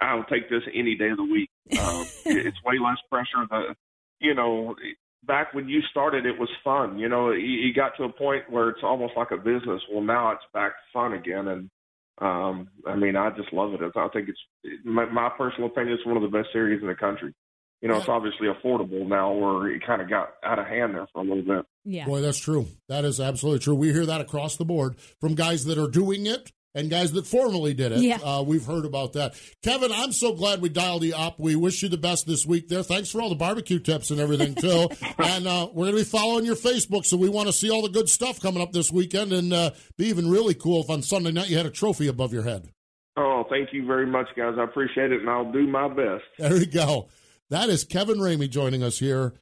I'll 0.00 0.24
take 0.24 0.48
this 0.48 0.62
any 0.74 0.96
day 0.96 1.10
of 1.10 1.18
the 1.18 1.24
week. 1.24 1.50
Um, 1.78 2.06
it's 2.24 2.56
way 2.64 2.78
less 2.78 2.98
pressure. 3.10 3.46
The 3.50 3.74
you 4.20 4.34
know 4.34 4.74
back 5.26 5.54
when 5.54 5.68
you 5.68 5.80
started, 5.90 6.26
it 6.26 6.38
was 6.38 6.48
fun. 6.62 6.98
You 6.98 7.08
know, 7.08 7.30
you, 7.30 7.44
you 7.44 7.74
got 7.74 7.96
to 7.96 8.04
a 8.04 8.12
point 8.12 8.50
where 8.50 8.68
it's 8.68 8.82
almost 8.82 9.14
like 9.16 9.30
a 9.30 9.36
business. 9.36 9.82
Well, 9.90 10.02
now 10.02 10.32
it's 10.32 10.44
back 10.52 10.72
to 10.72 10.92
fun 10.92 11.12
again, 11.12 11.48
and 11.48 11.70
um, 12.18 12.68
I 12.86 12.96
mean, 12.96 13.16
I 13.16 13.30
just 13.30 13.52
love 13.52 13.74
it. 13.74 13.80
I 13.96 14.08
think 14.08 14.28
it's 14.28 14.84
my, 14.84 15.04
my 15.06 15.30
personal 15.36 15.68
opinion. 15.68 15.94
It's 15.94 16.06
one 16.06 16.16
of 16.16 16.22
the 16.22 16.36
best 16.36 16.48
series 16.52 16.80
in 16.80 16.88
the 16.88 16.94
country. 16.94 17.34
You 17.84 17.90
know, 17.90 17.98
it's 17.98 18.08
obviously 18.08 18.48
affordable 18.48 19.06
now, 19.06 19.30
where 19.30 19.70
it 19.70 19.86
kind 19.86 20.00
of 20.00 20.08
got 20.08 20.30
out 20.42 20.58
of 20.58 20.66
hand 20.66 20.94
there 20.94 21.06
for 21.12 21.20
a 21.20 21.22
little 21.22 21.42
bit. 21.42 21.66
Yeah. 21.84 22.06
Boy, 22.06 22.22
that's 22.22 22.38
true. 22.38 22.66
That 22.88 23.04
is 23.04 23.20
absolutely 23.20 23.58
true. 23.58 23.74
We 23.74 23.92
hear 23.92 24.06
that 24.06 24.22
across 24.22 24.56
the 24.56 24.64
board 24.64 24.96
from 25.20 25.34
guys 25.34 25.66
that 25.66 25.76
are 25.76 25.88
doing 25.88 26.24
it 26.24 26.50
and 26.74 26.88
guys 26.88 27.12
that 27.12 27.26
formerly 27.26 27.74
did 27.74 27.92
it. 27.92 27.98
Yeah. 27.98 28.20
Uh, 28.24 28.42
we've 28.42 28.64
heard 28.64 28.86
about 28.86 29.12
that. 29.12 29.34
Kevin, 29.62 29.92
I'm 29.92 30.12
so 30.12 30.32
glad 30.32 30.62
we 30.62 30.70
dialed 30.70 31.04
you 31.04 31.14
up. 31.14 31.38
We 31.38 31.56
wish 31.56 31.82
you 31.82 31.90
the 31.90 31.98
best 31.98 32.26
this 32.26 32.46
week 32.46 32.68
there. 32.68 32.82
Thanks 32.82 33.10
for 33.10 33.20
all 33.20 33.28
the 33.28 33.34
barbecue 33.34 33.78
tips 33.78 34.10
and 34.10 34.18
everything, 34.18 34.54
too. 34.54 34.88
and 35.18 35.46
uh, 35.46 35.68
we're 35.74 35.84
going 35.84 35.98
to 35.98 36.04
be 36.04 36.04
following 36.04 36.46
your 36.46 36.56
Facebook, 36.56 37.04
so 37.04 37.18
we 37.18 37.28
want 37.28 37.48
to 37.48 37.52
see 37.52 37.70
all 37.70 37.82
the 37.82 37.90
good 37.90 38.08
stuff 38.08 38.40
coming 38.40 38.62
up 38.62 38.72
this 38.72 38.90
weekend 38.90 39.30
and 39.34 39.52
uh, 39.52 39.72
be 39.98 40.06
even 40.06 40.30
really 40.30 40.54
cool 40.54 40.80
if 40.80 40.88
on 40.88 41.02
Sunday 41.02 41.32
night 41.32 41.50
you 41.50 41.58
had 41.58 41.66
a 41.66 41.70
trophy 41.70 42.06
above 42.06 42.32
your 42.32 42.44
head. 42.44 42.70
Oh, 43.18 43.44
thank 43.50 43.74
you 43.74 43.86
very 43.86 44.06
much, 44.06 44.28
guys. 44.34 44.54
I 44.58 44.64
appreciate 44.64 45.12
it, 45.12 45.20
and 45.20 45.28
I'll 45.28 45.52
do 45.52 45.66
my 45.66 45.88
best. 45.88 46.24
There 46.38 46.54
we 46.54 46.64
go. 46.64 47.08
That 47.54 47.68
is 47.68 47.84
Kevin 47.84 48.18
Ramey 48.18 48.50
joining 48.50 48.82
us 48.82 48.98
here. 48.98 49.32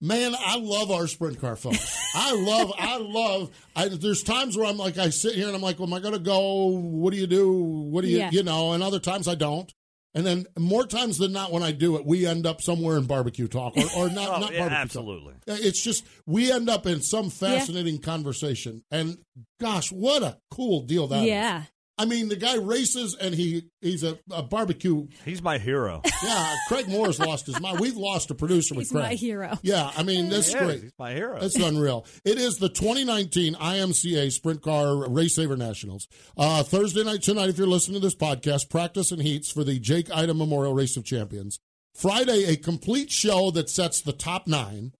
Man, 0.00 0.34
I 0.36 0.58
love 0.58 0.90
our 0.90 1.06
sprint 1.06 1.40
car 1.40 1.54
folks. 1.54 1.96
I 2.16 2.34
love, 2.34 2.72
I 2.76 2.98
love. 2.98 3.50
I, 3.76 3.86
there's 3.86 4.24
times 4.24 4.56
where 4.56 4.66
I'm 4.66 4.76
like, 4.76 4.98
I 4.98 5.10
sit 5.10 5.36
here 5.36 5.46
and 5.46 5.54
I'm 5.54 5.62
like, 5.62 5.78
well, 5.78 5.86
am 5.86 5.94
I 5.94 6.00
going 6.00 6.14
to 6.14 6.18
go? 6.18 6.66
What 6.66 7.12
do 7.12 7.20
you 7.20 7.28
do? 7.28 7.52
What 7.52 8.02
do 8.02 8.08
you, 8.10 8.18
Yeah. 8.18 8.30
you 8.32 8.42
know? 8.42 8.72
And 8.72 8.82
other 8.82 8.98
times 8.98 9.28
I 9.28 9.36
don't. 9.36 9.72
And 10.14 10.26
then 10.26 10.46
more 10.58 10.84
times 10.84 11.16
than 11.18 11.30
not, 11.32 11.52
when 11.52 11.62
I 11.62 11.70
do 11.70 11.94
it, 11.96 12.04
we 12.04 12.26
end 12.26 12.44
up 12.44 12.60
somewhere 12.60 12.96
in 12.98 13.04
barbecue 13.04 13.46
talk 13.46 13.76
or, 13.76 13.84
or 13.96 14.10
not, 14.10 14.28
Oh, 14.36 14.40
not 14.40 14.52
yeah, 14.52 14.58
barbecue 14.58 14.78
absolutely. 14.78 15.34
talk. 15.46 15.58
It's 15.60 15.80
just 15.80 16.04
we 16.26 16.50
end 16.50 16.68
up 16.68 16.86
in 16.88 17.02
some 17.02 17.30
fascinating 17.30 18.00
conversation. 18.00 18.82
And 18.90 19.18
gosh, 19.60 19.92
what 19.92 20.24
a 20.24 20.38
cool 20.50 20.82
deal 20.82 21.06
that 21.06 21.20
that 21.20 21.22
is. 21.22 21.28
Yeah. 22.02 22.06
I 22.06 22.06
mean, 22.06 22.28
the 22.28 22.36
guy 22.36 22.56
races 22.56 23.16
and 23.20 23.34
he 23.34 23.64
he's 23.80 24.02
a, 24.04 24.18
a 24.30 24.42
barbecue. 24.42 25.06
He's 25.24 25.42
my 25.42 25.58
hero. 25.58 26.02
Yeah, 26.24 26.54
Craig 26.68 26.86
Moore's 26.88 27.18
lost 27.18 27.46
his 27.46 27.60
mind. 27.60 27.80
We've 27.80 27.96
lost 27.96 28.30
a 28.30 28.34
producer 28.36 28.76
with 28.76 28.84
He's 28.84 28.92
Craig. 28.92 29.02
my 29.04 29.14
hero. 29.14 29.58
Yeah, 29.62 29.90
I 29.96 30.04
mean, 30.04 30.28
this 30.28 30.46
is 30.48 30.52
He 30.54 30.58
is. 30.60 30.64
great. 30.66 30.82
He's 30.82 30.92
my 30.96 31.12
hero. 31.14 31.38
It's 31.40 31.56
unreal. 31.56 32.06
It 32.24 32.38
is 32.38 32.58
the 32.58 32.68
2019 32.68 33.54
IMCA 33.56 34.30
Sprint 34.30 34.62
Car 34.62 35.08
Race 35.10 35.34
Saver 35.34 35.56
Nationals. 35.56 36.06
Uh, 36.36 36.62
Thursday 36.62 37.02
night 37.02 37.22
tonight, 37.22 37.48
if 37.48 37.58
you're 37.58 37.66
listening 37.66 38.00
to 38.00 38.06
this 38.06 38.14
podcast, 38.14 38.70
practice 38.70 39.10
and 39.10 39.20
heats 39.20 39.50
for 39.50 39.64
the 39.64 39.80
Jake 39.80 40.14
Ida 40.14 40.32
Memorial 40.32 40.74
Race 40.74 40.96
of 40.96 41.04
Champions. 41.04 41.58
Friday, 41.92 42.44
a 42.44 42.56
complete 42.56 43.10
show 43.10 43.50
that 43.50 43.68
sets 43.68 44.00
the 44.00 44.12
top 44.12 44.46
nine. 44.46 44.92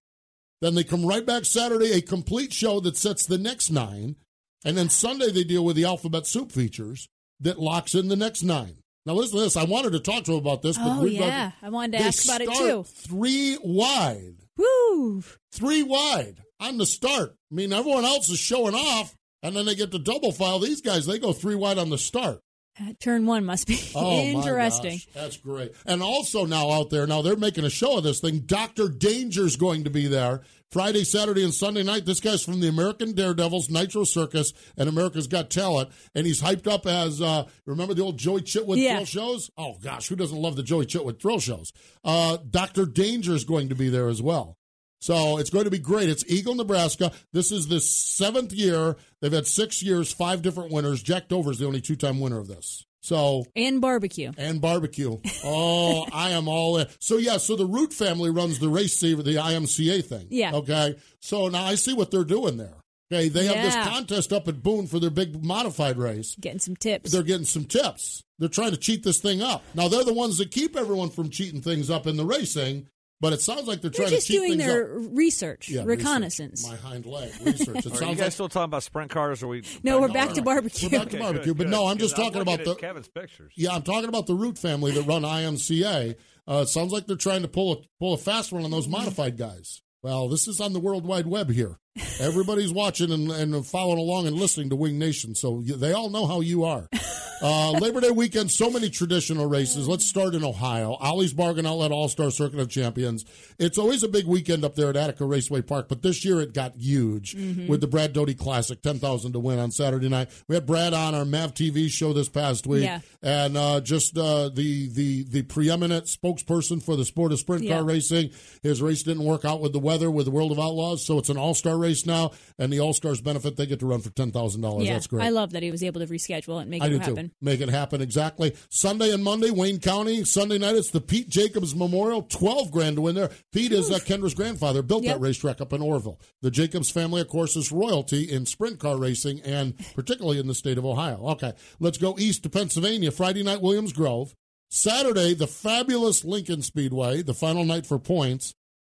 Then 0.60 0.74
they 0.74 0.82
come 0.84 1.06
right 1.06 1.24
back 1.24 1.44
Saturday, 1.44 1.92
a 1.92 2.00
complete 2.02 2.52
show 2.52 2.80
that 2.80 2.96
sets 2.96 3.26
the 3.26 3.38
next 3.38 3.70
nine. 3.70 4.16
And 4.64 4.76
then 4.76 4.88
Sunday, 4.88 5.30
they 5.30 5.44
deal 5.44 5.64
with 5.64 5.76
the 5.76 5.84
alphabet 5.84 6.26
soup 6.26 6.52
features 6.52 7.08
that 7.40 7.58
locks 7.58 7.94
in 7.94 8.08
the 8.08 8.16
next 8.16 8.42
nine. 8.42 8.76
Now, 9.04 9.14
listen 9.14 9.36
to 9.38 9.42
this. 9.44 9.56
I 9.56 9.64
wanted 9.64 9.92
to 9.92 10.00
talk 10.00 10.22
to 10.24 10.32
him 10.32 10.38
about 10.38 10.62
this, 10.62 10.78
but 10.78 10.98
Oh, 10.98 11.02
we've 11.02 11.18
got- 11.18 11.26
yeah. 11.26 11.50
I 11.60 11.70
wanted 11.70 11.98
to 11.98 12.04
ask 12.04 12.24
about 12.24 12.40
it, 12.40 12.52
too. 12.52 12.84
Three 12.84 13.58
wide. 13.62 14.36
Woo! 14.56 15.24
Three 15.50 15.82
wide 15.82 16.36
on 16.60 16.78
the 16.78 16.86
start. 16.86 17.34
I 17.50 17.54
mean, 17.54 17.72
everyone 17.72 18.04
else 18.04 18.28
is 18.30 18.38
showing 18.38 18.74
off, 18.76 19.16
and 19.42 19.56
then 19.56 19.64
they 19.66 19.74
get 19.74 19.90
to 19.90 19.98
double 19.98 20.30
file. 20.30 20.60
These 20.60 20.82
guys, 20.82 21.06
they 21.06 21.18
go 21.18 21.32
three 21.32 21.56
wide 21.56 21.78
on 21.78 21.90
the 21.90 21.98
start. 21.98 22.40
Uh, 22.80 22.92
Turn 23.00 23.26
one 23.26 23.44
must 23.44 23.66
be 23.66 23.78
Oh, 23.94 24.18
interesting. 24.20 25.00
that's 25.12 25.36
great. 25.36 25.72
And 25.84 26.02
also 26.02 26.46
now 26.46 26.70
out 26.70 26.90
there, 26.90 27.06
now 27.06 27.20
they're 27.22 27.36
making 27.36 27.64
a 27.64 27.70
show 27.70 27.98
of 27.98 28.04
this 28.04 28.20
thing. 28.20 28.40
Dr. 28.46 28.88
Danger's 28.88 29.56
going 29.56 29.84
to 29.84 29.90
be 29.90 30.06
there 30.06 30.42
Friday, 30.72 31.04
Saturday, 31.04 31.44
and 31.44 31.52
Sunday 31.52 31.82
night. 31.82 32.06
This 32.06 32.18
guy's 32.18 32.42
from 32.42 32.60
the 32.60 32.68
American 32.68 33.12
Daredevils, 33.12 33.68
Nitro 33.68 34.04
Circus, 34.04 34.54
and 34.76 34.88
America's 34.88 35.26
Got 35.26 35.50
Talent. 35.50 35.90
And 36.14 36.26
he's 36.26 36.40
hyped 36.42 36.66
up 36.66 36.86
as, 36.86 37.20
uh, 37.20 37.44
remember 37.66 37.92
the 37.92 38.02
old 38.02 38.16
Joey 38.16 38.40
Chitwood 38.40 38.78
Yeah. 38.78 38.94
thrill 38.94 39.04
shows? 39.04 39.50
Oh, 39.58 39.76
gosh, 39.82 40.08
who 40.08 40.16
doesn't 40.16 40.40
love 40.40 40.56
the 40.56 40.62
Joey 40.62 40.86
Chitwood 40.86 41.20
thrill 41.20 41.40
shows? 41.40 41.72
Uh, 42.02 42.38
Dr. 42.38 42.86
is 42.96 43.44
going 43.44 43.68
to 43.68 43.74
be 43.74 43.90
there 43.90 44.08
as 44.08 44.22
well. 44.22 44.56
So 45.00 45.36
it's 45.38 45.50
going 45.50 45.64
to 45.64 45.70
be 45.70 45.78
great. 45.80 46.08
It's 46.08 46.24
Eagle, 46.28 46.54
Nebraska. 46.54 47.10
This 47.32 47.50
is 47.52 47.66
the 47.68 47.80
seventh 47.80 48.52
year. 48.52 48.96
They've 49.20 49.32
had 49.32 49.46
six 49.48 49.82
years, 49.82 50.12
five 50.12 50.42
different 50.42 50.70
winners. 50.72 51.02
Jack 51.02 51.28
Dover's 51.28 51.58
the 51.58 51.66
only 51.66 51.80
two 51.80 51.96
time 51.96 52.20
winner 52.20 52.38
of 52.38 52.46
this. 52.48 52.86
So 53.02 53.46
and 53.56 53.80
barbecue 53.80 54.30
and 54.38 54.60
barbecue. 54.60 55.18
Oh, 55.44 56.06
I 56.12 56.30
am 56.30 56.46
all 56.46 56.78
in. 56.78 56.86
So 57.00 57.16
yeah, 57.16 57.38
so 57.38 57.56
the 57.56 57.66
Root 57.66 57.92
family 57.92 58.30
runs 58.30 58.60
the 58.60 58.68
race 58.68 58.96
saver, 58.96 59.22
the 59.22 59.34
IMCA 59.36 60.04
thing. 60.04 60.28
Yeah. 60.30 60.52
Okay. 60.54 60.96
So 61.20 61.48
now 61.48 61.64
I 61.64 61.74
see 61.74 61.94
what 61.94 62.12
they're 62.12 62.24
doing 62.24 62.56
there. 62.56 62.74
Okay, 63.12 63.28
they 63.28 63.44
have 63.44 63.56
this 63.56 63.74
contest 63.74 64.32
up 64.32 64.48
at 64.48 64.62
Boone 64.62 64.86
for 64.86 64.98
their 64.98 65.10
big 65.10 65.44
modified 65.44 65.98
race. 65.98 66.34
Getting 66.40 66.60
some 66.60 66.76
tips. 66.76 67.10
They're 67.10 67.22
getting 67.22 67.44
some 67.44 67.66
tips. 67.66 68.22
They're 68.38 68.48
trying 68.48 68.70
to 68.70 68.78
cheat 68.78 69.02
this 69.02 69.18
thing 69.18 69.42
up. 69.42 69.62
Now 69.74 69.88
they're 69.88 70.04
the 70.04 70.14
ones 70.14 70.38
that 70.38 70.50
keep 70.50 70.76
everyone 70.76 71.10
from 71.10 71.28
cheating 71.28 71.60
things 71.60 71.90
up 71.90 72.06
in 72.06 72.16
the 72.16 72.24
racing, 72.24 72.88
but 73.22 73.32
it 73.32 73.40
sounds 73.40 73.68
like 73.68 73.80
they're, 73.80 73.90
They're 73.90 74.00
trying 74.06 74.10
just 74.16 74.26
to 74.26 74.32
cheat 74.32 74.40
doing 74.40 74.58
things 74.58 74.64
their 74.64 74.96
up. 74.96 75.02
research, 75.12 75.68
Yeah, 75.68 75.84
reconnaissance. 75.86 76.68
My 76.68 76.76
hind 76.76 77.06
leg 77.06 77.30
research. 77.42 77.86
It 77.86 78.02
Are 78.02 78.04
you 78.04 78.16
guys 78.16 78.18
like 78.18 78.32
still 78.32 78.48
talking 78.48 78.64
about 78.64 78.82
sprint 78.82 79.10
cars? 79.12 79.42
Or 79.42 79.46
are 79.46 79.48
we? 79.50 79.62
No, 79.84 80.00
we're 80.00 80.08
back 80.08 80.32
to 80.32 80.42
barbecue. 80.42 80.88
We're 80.90 80.98
back 80.98 81.08
to 81.10 81.16
Okay, 81.16 81.22
barbecue, 81.24 81.52
good, 81.52 81.58
but 81.58 81.64
good, 81.64 81.70
no, 81.70 81.86
I'm 81.86 81.98
just 81.98 82.16
talking 82.16 82.40
looking 82.40 82.54
about 82.54 82.64
the 82.66 82.74
Kevin's 82.74 83.08
pictures. 83.08 83.52
Yeah, 83.56 83.70
I'm 83.70 83.82
talking 83.82 84.08
about 84.08 84.26
the 84.26 84.34
Root 84.34 84.58
family 84.58 84.90
that 84.92 85.02
run 85.04 85.22
IMCA. 85.22 86.16
Uh, 86.48 86.60
it 86.64 86.68
sounds 86.68 86.92
like 86.92 87.06
they're 87.06 87.16
trying 87.16 87.42
to 87.42 87.48
pull 87.48 87.72
a 87.72 87.76
pull 88.00 88.12
a 88.14 88.18
fast 88.18 88.52
one 88.52 88.64
on 88.64 88.70
those 88.72 88.88
modified 88.88 89.38
guys. 89.38 89.80
Well, 90.02 90.28
this 90.28 90.48
is 90.48 90.60
on 90.60 90.72
the 90.72 90.80
World 90.80 91.06
Wide 91.06 91.28
Web 91.28 91.48
here. 91.50 91.78
Everybody's 92.18 92.72
watching 92.72 93.12
and, 93.12 93.30
and 93.30 93.64
following 93.64 93.98
along 93.98 94.26
and 94.26 94.34
listening 94.34 94.68
to 94.70 94.76
Wing 94.76 94.98
Nation, 94.98 95.36
so 95.36 95.60
they 95.64 95.92
all 95.92 96.10
know 96.10 96.26
how 96.26 96.40
you 96.40 96.64
are. 96.64 96.88
Uh, 97.42 97.72
Labor 97.72 98.00
Day 98.00 98.10
weekend, 98.12 98.50
so 98.52 98.70
many 98.70 98.88
traditional 98.88 99.46
races. 99.46 99.88
Let's 99.88 100.06
start 100.06 100.34
in 100.34 100.44
Ohio. 100.44 100.96
Ollie's 101.00 101.32
Bargain 101.32 101.66
Outlet 101.66 101.90
All 101.90 102.08
Star 102.08 102.30
Circuit 102.30 102.60
of 102.60 102.68
Champions. 102.68 103.24
It's 103.58 103.78
always 103.78 104.04
a 104.04 104.08
big 104.08 104.26
weekend 104.26 104.64
up 104.64 104.76
there 104.76 104.90
at 104.90 104.96
Attica 104.96 105.24
Raceway 105.24 105.62
Park, 105.62 105.88
but 105.88 106.02
this 106.02 106.24
year 106.24 106.40
it 106.40 106.54
got 106.54 106.76
huge 106.76 107.34
Mm-hmm. 107.34 107.66
with 107.66 107.80
the 107.80 107.86
Brad 107.88 108.12
Doty 108.12 108.34
Classic, 108.34 108.80
ten 108.80 108.98
thousand 108.98 109.32
to 109.32 109.40
win 109.40 109.58
on 109.58 109.70
Saturday 109.72 110.08
night. 110.08 110.28
We 110.48 110.54
had 110.54 110.66
Brad 110.66 110.94
on 110.94 111.14
our 111.14 111.24
Mav 111.24 111.52
TV 111.54 111.88
show 111.90 112.12
this 112.12 112.28
past 112.28 112.66
week, 112.66 112.84
Yeah. 112.84 113.00
and 113.22 113.56
uh, 113.56 113.80
just 113.80 114.16
uh, 114.16 114.48
the 114.48 114.88
the 114.90 115.24
the 115.24 115.42
preeminent 115.42 116.04
spokesperson 116.04 116.80
for 116.82 116.94
the 116.96 117.04
sport 117.04 117.32
of 117.32 117.38
sprint 117.40 117.64
Yeah. 117.64 117.76
car 117.78 117.84
racing. 117.84 118.30
His 118.62 118.80
race 118.80 119.02
didn't 119.02 119.24
work 119.24 119.44
out 119.44 119.60
with 119.60 119.72
the 119.72 119.78
weather 119.80 120.10
with 120.10 120.26
the 120.26 120.30
World 120.30 120.52
of 120.52 120.58
Outlaws, 120.60 121.04
so 121.04 121.18
it's 121.18 121.28
an 121.28 121.36
All 121.38 121.54
Star 121.54 121.76
race 121.76 122.06
now, 122.06 122.30
and 122.62 122.72
the 122.72 122.80
All 122.80 122.92
Stars 122.92 123.20
benefit 123.20 123.56
they 123.56 123.66
get 123.66 123.80
to 123.80 123.86
run 123.86 124.00
for 124.00 124.10
ten 124.10 124.30
thousand 124.30 124.60
dollars. 124.60 124.86
yeah, 124.86 124.92
That's 124.94 125.06
great. 125.06 125.24
I 125.24 125.30
love 125.30 125.50
that 125.52 125.62
he 125.62 125.70
was 125.70 125.82
able 125.82 126.00
to 126.00 126.06
reschedule 126.06 126.58
it 126.58 126.62
and 126.62 126.70
make 126.70 126.82
I 126.82 126.86
it 126.86 126.90
do 126.90 126.98
happen. 126.98 127.28
too. 127.28 127.34
Make 127.40 127.60
it 127.60 127.68
happen 127.68 128.00
exactly. 128.00 128.54
Sunday 128.70 129.12
and 129.12 129.24
Monday, 129.24 129.50
Wayne 129.50 129.80
County. 129.80 130.24
Sunday 130.24 130.58
night, 130.58 130.76
it's 130.76 130.90
the 130.90 131.00
Pete 131.00 131.28
Jacobs 131.28 131.74
Memorial. 131.74 132.22
Twelve 132.22 132.70
grand 132.70 132.96
to 132.96 133.02
win 133.02 133.14
there. 133.14 133.30
Pete 133.52 133.72
is 133.72 133.90
uh, 133.90 133.98
Kendra's 133.98 134.34
grandfather. 134.34 134.82
Built 134.82 135.02
Yep. 135.04 135.14
that 135.16 135.20
racetrack 135.20 135.60
up 135.60 135.72
in 135.72 135.80
Orrville. 135.80 136.18
The 136.40 136.50
Jacobs 136.50 136.90
family, 136.90 137.20
of 137.20 137.28
course, 137.28 137.56
is 137.56 137.72
royalty 137.72 138.30
in 138.30 138.46
sprint 138.46 138.78
car 138.78 138.96
racing 138.96 139.40
and 139.42 139.74
particularly 139.94 140.38
in 140.38 140.46
the 140.46 140.54
state 140.54 140.78
of 140.78 140.84
Ohio. 140.86 141.18
Okay, 141.32 141.52
let's 141.80 141.98
go 141.98 142.16
east 142.18 142.42
to 142.44 142.48
Pennsylvania. 142.48 143.10
Friday 143.10 143.42
night, 143.42 143.60
Williams 143.60 143.92
Grove. 143.92 144.34
Saturday, 144.70 145.34
the 145.34 145.46
fabulous 145.46 146.24
Lincoln 146.24 146.62
Speedway. 146.62 147.22
The 147.22 147.34
final 147.34 147.64
night 147.64 147.84
for 147.86 147.98
points, 147.98 148.54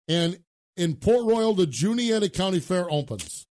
and 0.08 0.38
in 0.76 0.94
Port 0.96 1.26
Royal, 1.26 1.54
the 1.54 1.66
Juniata 1.66 2.28
County 2.28 2.60
Fair 2.60 2.90
opens. 2.90 3.45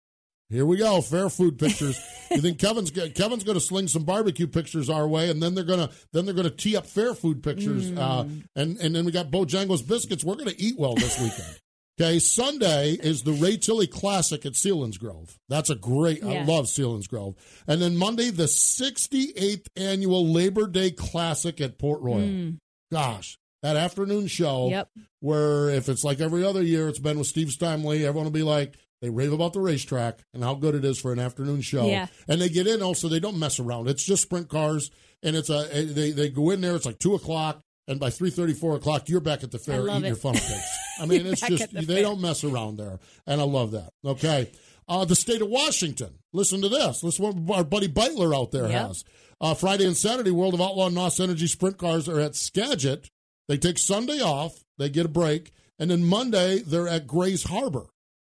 Here 0.49 0.65
we 0.65 0.77
go, 0.77 1.01
fair 1.01 1.29
food 1.29 1.57
pictures. 1.57 1.99
you 2.31 2.39
think 2.41 2.59
Kevin's 2.59 2.91
Kevin's 2.91 3.43
going 3.43 3.55
to 3.57 3.59
sling 3.59 3.87
some 3.87 4.03
barbecue 4.03 4.47
pictures 4.47 4.89
our 4.89 5.07
way, 5.07 5.29
and 5.29 5.41
then 5.41 5.55
they're 5.55 5.63
gonna 5.63 5.89
then 6.13 6.25
they're 6.25 6.35
gonna 6.35 6.51
tee 6.51 6.77
up 6.77 6.85
fair 6.85 7.13
food 7.15 7.41
pictures, 7.41 7.91
uh, 7.91 8.27
and 8.55 8.77
and 8.77 8.95
then 8.95 9.05
we 9.05 9.11
got 9.11 9.31
Bojangles 9.31 9.87
biscuits. 9.87 10.23
We're 10.23 10.35
going 10.35 10.49
to 10.49 10.61
eat 10.61 10.77
well 10.77 10.93
this 10.95 11.19
weekend. 11.19 11.59
Okay, 11.99 12.19
Sunday 12.19 12.91
is 12.91 13.23
the 13.23 13.31
Ray 13.31 13.55
Tilley 13.55 13.87
Classic 13.87 14.45
at 14.45 14.51
Selinsgrove. 14.53 15.33
That's 15.47 15.69
a 15.69 15.75
great. 15.75 16.23
I 16.25 16.43
love 16.43 16.65
Selinsgrove. 16.65 17.35
And 17.67 17.81
then 17.81 17.95
Monday, 17.95 18.31
the 18.31 18.43
68th 18.47 19.67
annual 19.77 20.27
Labor 20.27 20.67
Day 20.67 20.91
Classic 20.91 21.59
at 21.61 21.79
Port 21.79 22.01
Royal. 22.01 22.19
Mm. 22.27 22.57
Gosh, 22.91 23.37
that 23.63 23.77
afternoon 23.77 24.27
show 24.27 24.69
Yep. 24.69 24.89
where 25.21 25.69
if 25.69 25.87
it's 25.89 26.03
like 26.03 26.19
every 26.19 26.43
other 26.43 26.61
year, 26.61 26.89
it's 26.89 26.99
been 26.99 27.17
with 27.17 27.27
Steve 27.27 27.47
Steinley, 27.47 28.01
everyone 28.01 28.25
will 28.25 28.31
be 28.31 28.43
like, 28.43 28.75
they 29.01 29.09
rave 29.09 29.33
about 29.33 29.53
the 29.53 29.59
racetrack 29.61 30.19
and 30.33 30.43
how 30.43 30.53
good 30.55 30.75
it 30.75 30.85
is 30.85 30.99
for 30.99 31.11
an 31.13 31.19
afternoon 31.19 31.61
show. 31.61 31.85
Yeah. 31.87 32.07
And 32.27 32.41
they 32.41 32.49
get 32.49 32.67
in 32.67 32.81
also, 32.81 33.07
they 33.09 33.19
don't 33.19 33.37
mess 33.39 33.59
around. 33.59 33.87
It's 33.87 34.03
just 34.03 34.23
sprint 34.23 34.49
cars. 34.49 34.89
And 35.23 35.35
it's 35.35 35.49
a, 35.49 35.67
they, 35.85 36.11
they 36.11 36.29
go 36.29 36.49
in 36.51 36.61
there, 36.61 36.75
it's 36.75 36.85
like 36.85 36.99
two 36.99 37.15
o'clock. 37.15 37.61
And 37.87 37.99
by 37.99 38.09
three 38.09 38.31
thirty, 38.31 38.53
four 38.53 38.75
o'clock, 38.75 39.09
you're 39.09 39.19
back 39.19 39.43
at 39.43 39.51
the 39.51 39.59
fair 39.59 39.83
eating 39.87 40.05
it. 40.05 40.07
your 40.07 40.15
funnel 40.15 40.41
cakes. 40.41 40.77
I 40.99 41.05
mean, 41.05 41.27
it's 41.27 41.41
just, 41.41 41.71
the 41.71 41.81
they 41.81 41.95
fair. 41.95 42.01
don't 42.03 42.19
mess 42.21 42.43
around 42.43 42.77
there. 42.77 42.99
And 43.27 43.39
I 43.39 43.43
love 43.43 43.71
that. 43.71 43.91
Okay. 44.03 44.51
Uh, 44.87 45.05
the 45.05 45.15
state 45.15 45.41
of 45.43 45.49
Washington. 45.49 46.15
Listen 46.33 46.61
to 46.61 46.69
this. 46.69 47.03
Listen 47.03 47.25
to 47.25 47.31
what 47.41 47.57
our 47.57 47.63
buddy 47.63 47.87
Beitler 47.87 48.35
out 48.35 48.51
there 48.51 48.67
Yep. 48.69 48.87
has. 48.87 49.03
Uh, 49.39 49.53
Friday 49.53 49.85
and 49.85 49.95
Saturday, 49.97 50.31
World 50.31 50.53
of 50.55 50.61
Outlaw 50.61 50.87
and 50.87 50.95
NOS 50.95 51.19
Energy 51.19 51.45
sprint 51.47 51.77
cars 51.77 52.07
are 52.09 52.19
at 52.19 52.35
Skagit. 52.35 53.09
They 53.47 53.57
take 53.57 53.77
Sunday 53.77 54.19
off. 54.19 54.63
They 54.79 54.89
get 54.89 55.05
a 55.05 55.09
break. 55.09 55.51
And 55.77 55.91
then 55.91 56.05
Monday, 56.05 56.59
they're 56.59 56.87
at 56.87 57.05
Grays 57.05 57.43
Harbor. 57.43 57.87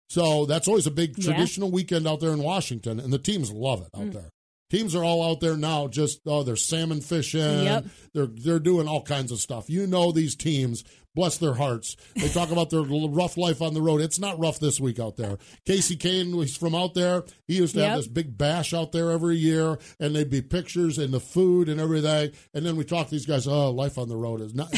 So 0.10 0.46
that's 0.46 0.68
always 0.68 0.88
a 0.88 0.91
big 0.91 1.18
Yeah. 1.18 1.26
traditional 1.34 1.72
weekend 1.72 2.08
out 2.08 2.20
there 2.20 2.32
in 2.32 2.39
Washington. 2.44 3.00
And 3.00 3.12
the 3.12 3.18
teams 3.20 3.52
love 3.52 3.82
it 3.82 3.89
out 4.00 4.08
Mm. 4.08 4.13
there. 4.13 4.30
Teams 4.72 4.96
are 4.96 5.04
all 5.04 5.24
out 5.24 5.39
there 5.41 5.56
now. 5.58 5.88
Just 5.88 6.20
oh, 6.26 6.44
they're 6.44 6.56
salmon 6.56 7.02
fishing. 7.02 7.63
Yep. 7.63 7.86
They're 8.13 8.28
they're 8.28 8.60
doing 8.60 8.88
all 8.88 9.02
kinds 9.04 9.32
of 9.32 9.39
stuff. 9.39 9.70
You 9.70 9.86
know 9.88 10.12
these 10.12 10.36
teams. 10.36 10.84
Bless 11.15 11.38
their 11.38 11.54
hearts. 11.54 11.95
They 12.15 12.28
talk 12.28 12.51
about 12.51 12.69
their 12.69 12.82
rough 12.82 13.38
life 13.38 13.62
on 13.62 13.73
the 13.73 13.82
road. 13.82 14.01
It's 14.01 14.19
not 14.19 14.38
rough 14.38 14.60
this 14.60 14.80
week 14.80 14.99
out 14.99 15.15
there. 15.17 15.38
Kasey 15.65 15.97
Kahne 15.97 16.36
was 16.36 16.56
from 16.58 16.75
out 16.75 16.93
there. 16.93 17.23
He 17.47 17.56
used 17.56 17.73
to 17.75 17.86
have 17.86 17.97
this 17.97 18.08
big 18.08 18.38
bash 18.38 18.73
out 18.73 18.91
there 18.91 19.12
every 19.12 19.38
year, 19.38 19.80
and 19.99 20.15
they'd 20.15 20.30
be 20.30 20.41
pictures 20.41 20.97
and 20.97 21.13
the 21.13 21.19
food 21.21 21.69
and 21.69 21.80
everything. 21.80 22.32
And 22.54 22.65
then 22.65 22.75
we 22.75 22.84
talk 22.84 23.06
to 23.08 23.12
these 23.12 23.25
guys. 23.25 23.47
Oh, 23.47 23.71
life 23.71 23.97
on 23.97 24.10
the 24.10 24.17
road 24.17 24.41
is 24.41 24.54
not. 24.54 24.69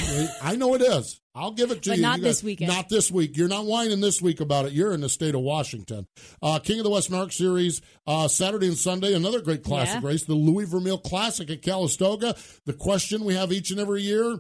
I 0.42 0.56
know 0.56 0.76
it 0.76 0.82
is. 0.82 1.20
I'll 1.34 1.52
give 1.52 1.70
it 1.72 1.84
to 1.84 1.90
But 1.92 1.98
you. 1.98 2.02
not 2.02 2.18
You 2.18 2.24
guys- 2.24 2.36
this 2.38 2.44
weekend. 2.44 2.72
Not 2.72 2.90
this 2.90 3.12
week. 3.12 3.38
You're 3.38 3.48
not 3.48 3.66
whining 3.66 4.00
this 4.00 4.22
week 4.22 4.40
about 4.40 4.66
it. 4.66 4.74
You're 4.74 4.92
in 4.94 5.02
the 5.02 5.10
state 5.10 5.36
of 5.36 5.42
Washington. 5.42 6.08
Uh, 6.42 6.58
King 6.60 6.80
of 6.80 6.84
the 6.84 6.90
West 6.90 7.12
Narc 7.12 7.32
Series, 7.32 7.82
uh, 8.08 8.28
Saturday 8.28 8.68
and 8.68 8.78
Sunday, 8.78 9.14
another 9.14 9.42
great 9.42 9.64
classic 9.64 10.02
Yeah. 10.02 10.08
race, 10.10 10.24
the 10.24 10.34
Louis 10.34 10.66
Vermeil 10.66 10.98
Classic 10.98 11.50
at 11.52 11.62
Calistoga. 11.62 12.36
The 12.66 12.74
question 12.74 13.24
we 13.24 13.36
have 13.36 13.52
each 13.54 13.70
and 13.70 13.80
every 13.80 14.02
year 14.02 14.40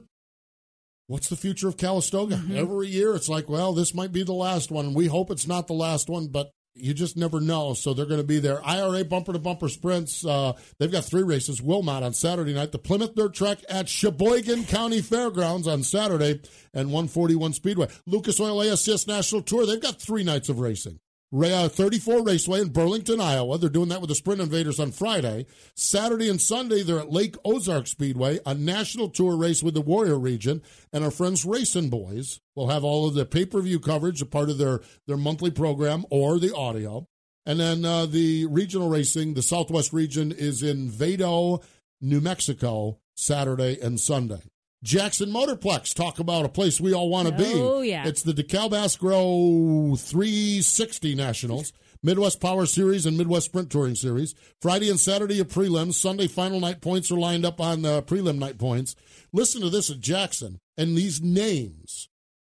What's 1.08 1.30
the 1.30 1.38
future 1.38 1.70
of 1.70 1.78
Calistoga? 1.78 2.36
Mm-hmm. 2.36 2.58
Every 2.58 2.88
year 2.88 3.15
it's 3.15 3.30
like, 3.30 3.48
well, 3.48 3.74
this 3.74 3.93
might 3.93 4.12
be 4.12 4.24
the 4.24 4.34
last 4.34 4.72
one. 4.72 4.93
We 4.93 5.08
hope 5.08 5.32
it's 5.32 5.48
not 5.48 5.67
the 5.67 5.74
last 5.74 6.10
one, 6.10 6.28
but 6.28 6.52
you 6.76 6.93
just 6.93 7.17
never 7.17 7.39
know. 7.39 7.74
So 7.74 7.93
they're 7.93 8.06
going 8.06 8.22
to 8.22 8.28
be 8.28 8.39
there. 8.39 8.63
IRA 8.65 9.04
bumper 9.06 9.34
to 9.34 9.39
bumper 9.39 9.70
sprints. 9.70 10.26
Uh, 10.26 10.54
they've 10.80 10.91
got 10.91 11.06
three 11.06 11.24
races. 11.24 11.62
Wilmot 11.62 12.04
on 12.04 12.13
Saturday 12.13 12.54
night, 12.54 12.72
the 12.72 12.78
Plymouth 12.78 13.15
Dirt 13.15 13.34
Track 13.34 13.60
at 13.70 13.89
Sheboygan 13.89 14.65
County 14.65 15.02
Fairgrounds 15.02 15.67
on 15.67 15.82
Saturday, 15.84 16.41
and 16.74 16.88
141 16.88 17.54
Speedway. 17.54 17.88
Lucas 18.06 18.39
Oil 18.39 18.58
ASCS 18.58 19.08
National 19.08 19.41
Tour. 19.41 19.65
They've 19.65 19.82
got 19.82 20.02
three 20.02 20.24
nights 20.24 20.50
of 20.50 20.60
racing. 20.60 21.00
Uh, 21.35 21.67
34 21.67 22.23
Raceway 22.23 22.61
in 22.61 22.69
Burlington, 22.69 23.19
Iowa. 23.19 23.57
They're 23.57 23.69
doing 23.69 23.89
that 23.89 23.99
with 23.99 24.07
the 24.07 24.15
Sprint 24.15 24.39
Invaders 24.39 24.79
on 24.79 24.93
Friday. 24.93 25.45
Saturday 25.75 26.29
and 26.29 26.41
Sunday, 26.41 26.83
they're 26.83 27.01
at 27.01 27.11
Lake 27.11 27.35
Ozark 27.43 27.87
Speedway, 27.87 28.39
a 28.45 28.53
national 28.53 29.09
tour 29.09 29.35
race 29.35 29.61
with 29.61 29.73
the 29.73 29.81
Warrior 29.81 30.17
region. 30.17 30.61
And 30.93 31.03
our 31.03 31.11
friends 31.11 31.43
Racing 31.43 31.89
Boys 31.89 32.39
will 32.55 32.69
have 32.69 32.85
all 32.85 33.05
of 33.07 33.13
the 33.13 33.25
pay 33.25 33.45
per 33.45 33.59
view 33.59 33.77
coverage, 33.77 34.21
a 34.21 34.25
part 34.25 34.49
of 34.49 34.57
their, 34.57 34.79
their 35.05 35.17
monthly 35.17 35.51
program 35.51 36.05
or 36.09 36.39
the 36.39 36.55
audio. 36.55 37.09
And 37.45 37.59
then 37.59 37.83
uh, 37.83 38.05
the 38.05 38.45
regional 38.45 38.89
racing, 38.89 39.33
the 39.33 39.41
Southwest 39.41 39.91
region, 39.91 40.31
is 40.31 40.63
in 40.63 40.89
Vado, 40.89 41.61
New 41.99 42.21
Mexico, 42.21 42.99
Saturday 43.15 43.77
and 43.81 43.99
Sunday. 43.99 44.43
Jackson 44.83 45.29
Motorplex, 45.31 45.93
talk 45.93 46.19
about 46.19 46.45
a 46.45 46.49
place 46.49 46.79
we 46.79 46.93
all 46.93 47.09
want 47.09 47.27
to 47.27 47.33
be. 47.33 47.51
Oh, 47.55 47.81
yeah. 47.81 48.07
It's 48.07 48.21
the 48.21 48.31
DeKalb 48.33 48.71
Asgrow 48.71 49.99
360 49.99 51.15
Nationals, 51.15 51.73
Midwest 52.03 52.39
Power 52.39 52.65
Series, 52.67 53.05
and 53.07 53.17
Midwest 53.17 53.47
Sprint 53.47 53.71
Touring 53.71 53.95
Series. 53.95 54.35
Friday 54.61 54.89
and 54.89 54.99
Saturday 54.99 55.41
are 55.41 55.45
prelims. 55.45 55.95
Sunday 55.95 56.27
final 56.27 56.59
night 56.59 56.79
points 56.81 57.11
are 57.11 57.17
lined 57.17 57.43
up 57.45 57.59
on 57.59 57.81
the 57.81 58.03
prelim 58.03 58.37
night 58.37 58.59
points. 58.59 58.95
Listen 59.33 59.61
to 59.61 59.69
this 59.71 59.89
at 59.89 59.99
Jackson 59.99 60.59
and 60.77 60.95
these 60.95 61.21
names. 61.21 62.07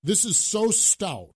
This 0.04 0.24
is 0.24 0.38
so 0.38 0.70
stout. 0.70 1.34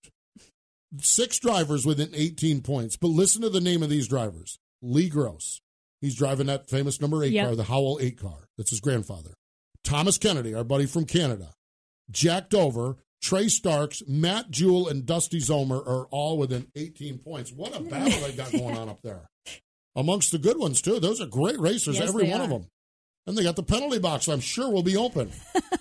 Six 0.99 1.39
drivers 1.39 1.85
within 1.85 2.11
18 2.13 2.61
points, 2.61 2.95
but 2.95 3.07
listen 3.07 3.41
to 3.41 3.49
the 3.49 3.59
name 3.59 3.81
of 3.83 3.89
these 3.89 4.07
drivers. 4.07 4.59
Lee 4.81 5.09
Grosz. 5.09 5.59
He's 5.99 6.15
driving 6.15 6.45
that 6.47 6.69
famous 6.69 7.01
number 7.01 7.23
eight 7.23 7.33
Yep. 7.33 7.45
car, 7.47 7.55
the 7.55 7.63
Howell 7.63 7.97
8 8.01 8.19
car. 8.19 8.47
That's 8.57 8.69
his 8.69 8.79
grandfather. 8.79 9.33
Thomas 9.85 10.17
Kennedy, 10.17 10.53
our 10.53 10.63
buddy 10.63 10.85
from 10.85 11.05
Canada. 11.05 11.53
Jack 12.11 12.49
Dover, 12.49 12.97
Trey 13.21 13.47
Starks, 13.47 14.03
Matt 14.07 14.51
Juhl, 14.51 14.89
and 14.89 15.05
Dusty 15.05 15.39
Zomer 15.39 15.85
are 15.87 16.05
all 16.11 16.37
within 16.37 16.67
18 16.75 17.19
points. 17.19 17.51
What 17.51 17.75
a 17.75 17.81
battle 17.81 18.19
they 18.19 18.33
got 18.33 18.51
going 18.51 18.77
on 18.77 18.89
up 18.89 19.01
there. 19.01 19.29
Amongst 19.95 20.31
the 20.31 20.37
good 20.37 20.57
ones, 20.57 20.81
too. 20.81 20.99
Those 20.99 21.21
are 21.21 21.25
great 21.25 21.59
racers, 21.59 21.97
Yes, 21.99 22.09
every 22.09 22.29
one 22.29 22.41
of 22.41 22.49
them. 22.49 22.67
And 23.25 23.37
they 23.37 23.43
got 23.43 23.55
the 23.55 23.63
penalty 23.63 23.99
box, 23.99 24.27
I'm 24.27 24.41
sure 24.41 24.69
will 24.69 24.83
be 24.83 24.97
open. 24.97 25.31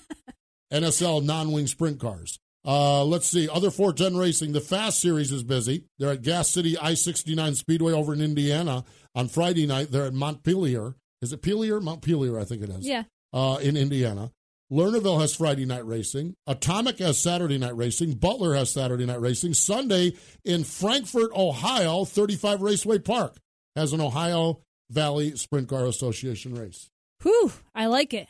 NSL 0.73 1.23
non 1.25 1.53
wing 1.53 1.67
sprint 1.67 2.01
cars. 2.01 2.39
Uh, 2.67 3.05
let's 3.05 3.27
see. 3.27 3.49
Other 3.49 3.71
410 3.71 4.19
racing. 4.19 4.53
The 4.53 4.61
Fast 4.61 5.01
Series 5.01 5.31
is 5.31 5.43
busy. 5.43 5.85
They're 5.99 6.13
at 6.13 6.23
Gas 6.23 6.49
City 6.49 6.79
I 6.79 6.95
69 6.95 7.55
Speedway 7.57 7.93
over 7.93 8.15
in 8.15 8.23
Indiana 8.23 8.85
on 9.15 9.29
Friday 9.29 9.67
night. 9.67 9.91
They're 9.91 10.07
at 10.07 10.15
Montpelier. 10.15 10.95
Is 11.21 11.33
it 11.33 11.43
Pelier? 11.43 11.81
Montpelier, 11.81 12.39
I 12.39 12.45
think 12.45 12.63
it 12.63 12.71
is. 12.71 12.87
Yeah. 12.87 13.05
Uh, 13.35 13.57
in 13.57 13.77
Indiana. 13.77 14.31
Lernerville 14.71 15.21
has 15.21 15.35
Friday 15.35 15.67
night 15.67 15.85
racing. 15.85 16.35
Atomic 16.47 17.01
has 17.01 17.19
Saturday 17.19 17.59
night 17.59 17.77
racing. 17.77 18.13
Butler 18.13 18.55
has 18.55 18.73
Saturday 18.73 19.07
night 19.07 19.21
racing. 19.21 19.55
Sunday 19.55 20.15
in 20.45 20.63
Frankfort, 20.63 21.33
Ohio, 21.35 22.05
35 22.05 22.63
Raceway 22.63 22.99
Park 23.01 23.37
has 23.77 23.93
an 23.93 24.01
Ohio 24.01 24.61
Valley 24.91 25.37
Sprint 25.37 25.69
Car 25.69 25.87
Association 25.87 26.55
race. 26.55 26.91
Whew, 27.23 27.53
I 27.75 27.87
like 27.87 28.15
it. 28.15 28.29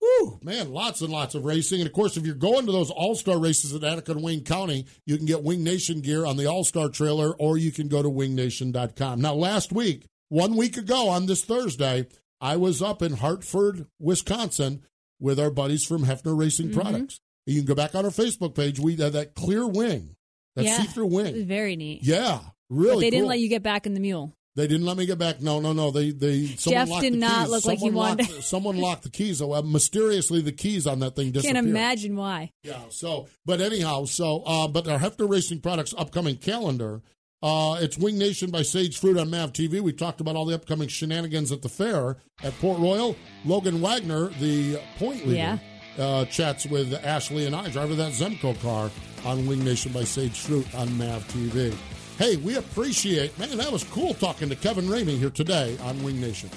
Whew, 0.00 0.38
man, 0.42 0.72
lots 0.72 1.00
and 1.00 1.10
lots 1.10 1.34
of 1.34 1.44
racing. 1.44 1.80
And 1.80 1.86
of 1.86 1.92
course, 1.92 2.16
if 2.16 2.26
you're 2.26 2.34
going 2.34 2.66
to 2.66 2.72
those 2.72 2.90
All 2.90 3.14
Star 3.14 3.38
races 3.38 3.74
at 3.74 3.84
Attica 3.84 4.12
and 4.12 4.22
Wayne 4.22 4.44
County, 4.44 4.86
you 5.06 5.16
can 5.16 5.26
get 5.26 5.44
Wing 5.44 5.62
Nation 5.62 6.00
gear 6.00 6.26
on 6.26 6.36
the 6.36 6.46
All 6.46 6.64
Star 6.64 6.88
trailer 6.88 7.34
or 7.36 7.56
you 7.56 7.70
can 7.70 7.88
go 7.88 8.02
to 8.02 8.10
wingnation.com. 8.10 9.20
Now, 9.20 9.34
last 9.34 9.72
week, 9.72 10.06
one 10.28 10.56
week 10.56 10.76
ago 10.76 11.08
on 11.08 11.26
this 11.26 11.44
Thursday, 11.44 12.06
I 12.42 12.56
was 12.56 12.82
up 12.82 13.00
in 13.02 13.14
Hartford, 13.14 13.86
Wisconsin 14.00 14.82
with 15.20 15.38
our 15.40 15.50
buddies 15.50 15.84
from 15.86 16.04
Hepfner 16.04 16.36
Racing 16.36 16.68
Mhm. 16.70 16.74
Products. 16.74 17.20
You 17.46 17.56
can 17.56 17.64
go 17.66 17.74
back 17.74 17.94
on 17.94 18.04
our 18.04 18.10
Facebook 18.10 18.54
page. 18.54 18.78
We 18.78 18.96
had 18.96 19.12
that 19.14 19.34
clear 19.34 19.66
wing, 19.66 20.16
that 20.56 20.64
yeah. 20.64 20.78
see 20.82 20.88
through 20.88 21.06
wing. 21.06 21.46
very 21.46 21.76
neat. 21.76 22.00
Yeah, 22.04 22.40
really 22.68 22.96
But 22.96 23.00
they 23.00 23.10
didn't 23.10 23.22
cool. 23.22 23.28
let 23.30 23.40
you 23.40 23.48
get 23.48 23.62
back 23.62 23.86
in 23.86 23.94
the 23.94 24.00
mule. 24.00 24.34
They 24.54 24.66
didn't 24.66 24.84
let 24.84 24.98
me 24.98 25.06
get 25.06 25.16
back. 25.18 25.40
No, 25.40 25.60
no, 25.60 25.72
no. 25.72 25.90
They 25.90 26.10
they 26.10 26.44
someone 26.46 26.80
Jeff 26.80 26.88
locked 26.90 27.02
did 27.04 27.12
the 27.14 27.16
not 27.18 27.40
keys. 27.44 27.50
look 27.50 27.64
like 27.64 27.78
he 27.78 27.86
Someone 27.86 27.94
wanted- 28.18 28.30
locked- 28.30 28.44
someone 28.44 28.76
locked 28.78 29.02
the 29.04 29.08
keys. 29.10 29.38
So 29.38 29.54
uh, 29.54 29.62
mysteriously, 29.62 30.42
the 30.42 30.52
keys 30.52 30.86
on 30.86 30.98
that 31.00 31.16
thing 31.16 31.30
disappeared. 31.32 31.54
Can't 31.56 31.66
imagine 31.66 32.16
why. 32.16 32.50
Yeah. 32.62 32.82
So, 32.90 33.28
but 33.46 33.60
anyhow, 33.62 34.04
so 34.04 34.42
uh, 34.44 34.68
but 34.68 34.86
our 34.88 34.98
Hepfner 34.98 35.28
Racing 35.30 35.60
Products 35.60 35.94
upcoming 35.96 36.36
calendar. 36.36 37.00
Uh, 37.42 37.76
it's 37.80 37.98
Wing 37.98 38.18
Nation 38.18 38.50
by 38.50 38.62
Sage 38.62 38.98
Fruit 38.98 39.18
on 39.18 39.28
Mav 39.28 39.52
TV. 39.52 39.80
We 39.80 39.92
talked 39.92 40.20
about 40.20 40.36
all 40.36 40.44
the 40.44 40.54
upcoming 40.54 40.88
shenanigans 40.88 41.50
at 41.50 41.60
the 41.62 41.68
fair 41.68 42.16
at 42.44 42.56
Port 42.60 42.78
Royal. 42.78 43.16
Logan 43.44 43.80
Wagner, 43.80 44.28
the 44.40 44.80
point 44.98 45.26
leader, 45.26 45.60
uh, 45.98 46.24
chats 46.26 46.66
with 46.66 46.94
Ashley 47.04 47.46
and 47.46 47.56
I, 47.56 47.68
driver 47.70 47.92
of 47.92 47.98
that 47.98 48.12
Zemco 48.12 48.60
car 48.62 48.90
on 49.24 49.46
Wing 49.46 49.64
Nation 49.64 49.92
by 49.92 50.04
Sage 50.04 50.38
Fruit 50.38 50.72
on 50.74 50.96
Mav 50.96 51.26
TV. 51.28 51.74
Hey, 52.16 52.36
we 52.36 52.56
appreciate, 52.56 53.36
man, 53.38 53.56
that 53.56 53.72
was 53.72 53.82
cool 53.84 54.14
talking 54.14 54.48
to 54.48 54.54
Kevin 54.54 54.84
Ramey 54.84 55.18
here 55.18 55.30
today 55.30 55.76
on 55.82 56.00
Wing 56.04 56.20
Nation. 56.20 56.50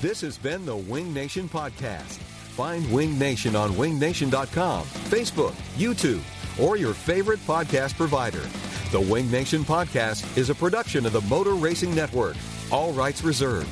This 0.00 0.20
has 0.20 0.38
been 0.38 0.64
the 0.64 0.76
Wing 0.76 1.12
Nation 1.12 1.48
Podcast. 1.48 2.18
Find 2.54 2.88
Wing 2.92 3.18
Nation 3.18 3.56
on 3.56 3.72
wingnation.com, 3.72 4.84
Facebook, 4.84 5.54
YouTube, 5.76 6.22
or 6.62 6.76
your 6.76 6.94
favorite 6.94 7.40
podcast 7.46 7.96
provider. 7.96 8.42
The 8.90 9.00
Wing 9.00 9.30
Nation 9.30 9.64
Podcast 9.64 10.36
is 10.36 10.50
a 10.50 10.54
production 10.54 11.04
of 11.06 11.12
the 11.12 11.20
Motor 11.22 11.54
Racing 11.54 11.94
Network. 11.94 12.36
All 12.70 12.92
rights 12.92 13.22
reserved. 13.24 13.68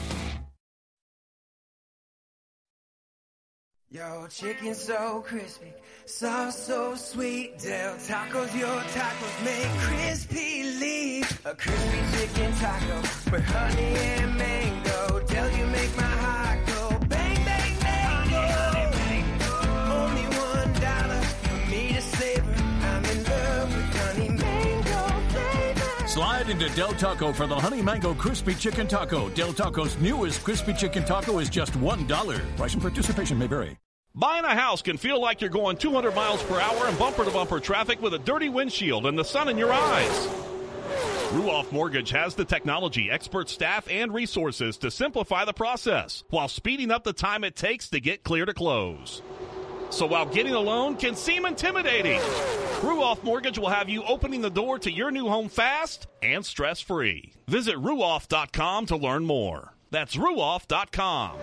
Yo, 3.90 4.26
chicken 4.30 4.74
so 4.74 5.22
crispy, 5.26 5.70
sauce 6.06 6.58
so 6.58 6.94
sweet. 6.94 7.58
Del 7.58 7.94
Tacos, 7.96 8.58
your 8.58 8.80
tacos 8.80 9.44
make 9.44 9.68
crispy 9.80 10.62
leaf. 10.80 11.44
A 11.44 11.54
crispy 11.54 12.18
chicken 12.18 12.52
taco 12.54 12.96
with 13.30 13.44
honey 13.44 13.94
and 13.94 14.21
into 26.52 26.68
Del 26.76 26.92
Taco 26.92 27.32
for 27.32 27.46
the 27.46 27.54
Honey 27.54 27.80
Mango 27.80 28.12
Crispy 28.12 28.54
Chicken 28.54 28.86
Taco. 28.86 29.30
Del 29.30 29.54
Taco's 29.54 29.96
newest 29.96 30.44
Crispy 30.44 30.74
Chicken 30.74 31.02
Taco 31.02 31.38
is 31.38 31.48
just 31.48 31.72
$1. 31.72 32.56
Price 32.58 32.74
and 32.74 32.82
participation 32.82 33.38
may 33.38 33.46
vary. 33.46 33.78
Buying 34.14 34.44
a 34.44 34.54
house 34.54 34.82
can 34.82 34.98
feel 34.98 35.18
like 35.18 35.40
you're 35.40 35.48
going 35.48 35.78
200 35.78 36.14
miles 36.14 36.42
per 36.42 36.60
hour 36.60 36.88
in 36.88 36.96
bumper 36.96 37.24
to 37.24 37.30
bumper 37.30 37.58
traffic 37.58 38.02
with 38.02 38.12
a 38.12 38.18
dirty 38.18 38.50
windshield 38.50 39.06
and 39.06 39.18
the 39.18 39.24
sun 39.24 39.48
in 39.48 39.56
your 39.56 39.72
eyes. 39.72 40.28
Ruoff 41.30 41.72
Mortgage 41.72 42.10
has 42.10 42.34
the 42.34 42.44
technology, 42.44 43.10
expert 43.10 43.48
staff, 43.48 43.88
and 43.90 44.12
resources 44.12 44.76
to 44.76 44.90
simplify 44.90 45.46
the 45.46 45.54
process 45.54 46.22
while 46.28 46.48
speeding 46.48 46.90
up 46.90 47.02
the 47.02 47.14
time 47.14 47.44
it 47.44 47.56
takes 47.56 47.88
to 47.88 47.98
get 47.98 48.24
clear 48.24 48.44
to 48.44 48.52
close. 48.52 49.22
So 49.92 50.06
while 50.06 50.24
getting 50.24 50.54
a 50.54 50.58
loan 50.58 50.96
can 50.96 51.14
seem 51.14 51.44
intimidating, 51.44 52.18
Ruoff 52.80 53.22
Mortgage 53.22 53.58
will 53.58 53.68
have 53.68 53.90
you 53.90 54.02
opening 54.04 54.40
the 54.40 54.50
door 54.50 54.78
to 54.78 54.90
your 54.90 55.10
new 55.10 55.28
home 55.28 55.50
fast 55.50 56.06
and 56.22 56.44
stress 56.44 56.80
free. 56.80 57.34
Visit 57.46 57.76
ruoff.com 57.76 58.86
to 58.86 58.96
learn 58.96 59.24
more. 59.24 59.74
That's 59.90 60.16
ruoff.com. 60.16 61.36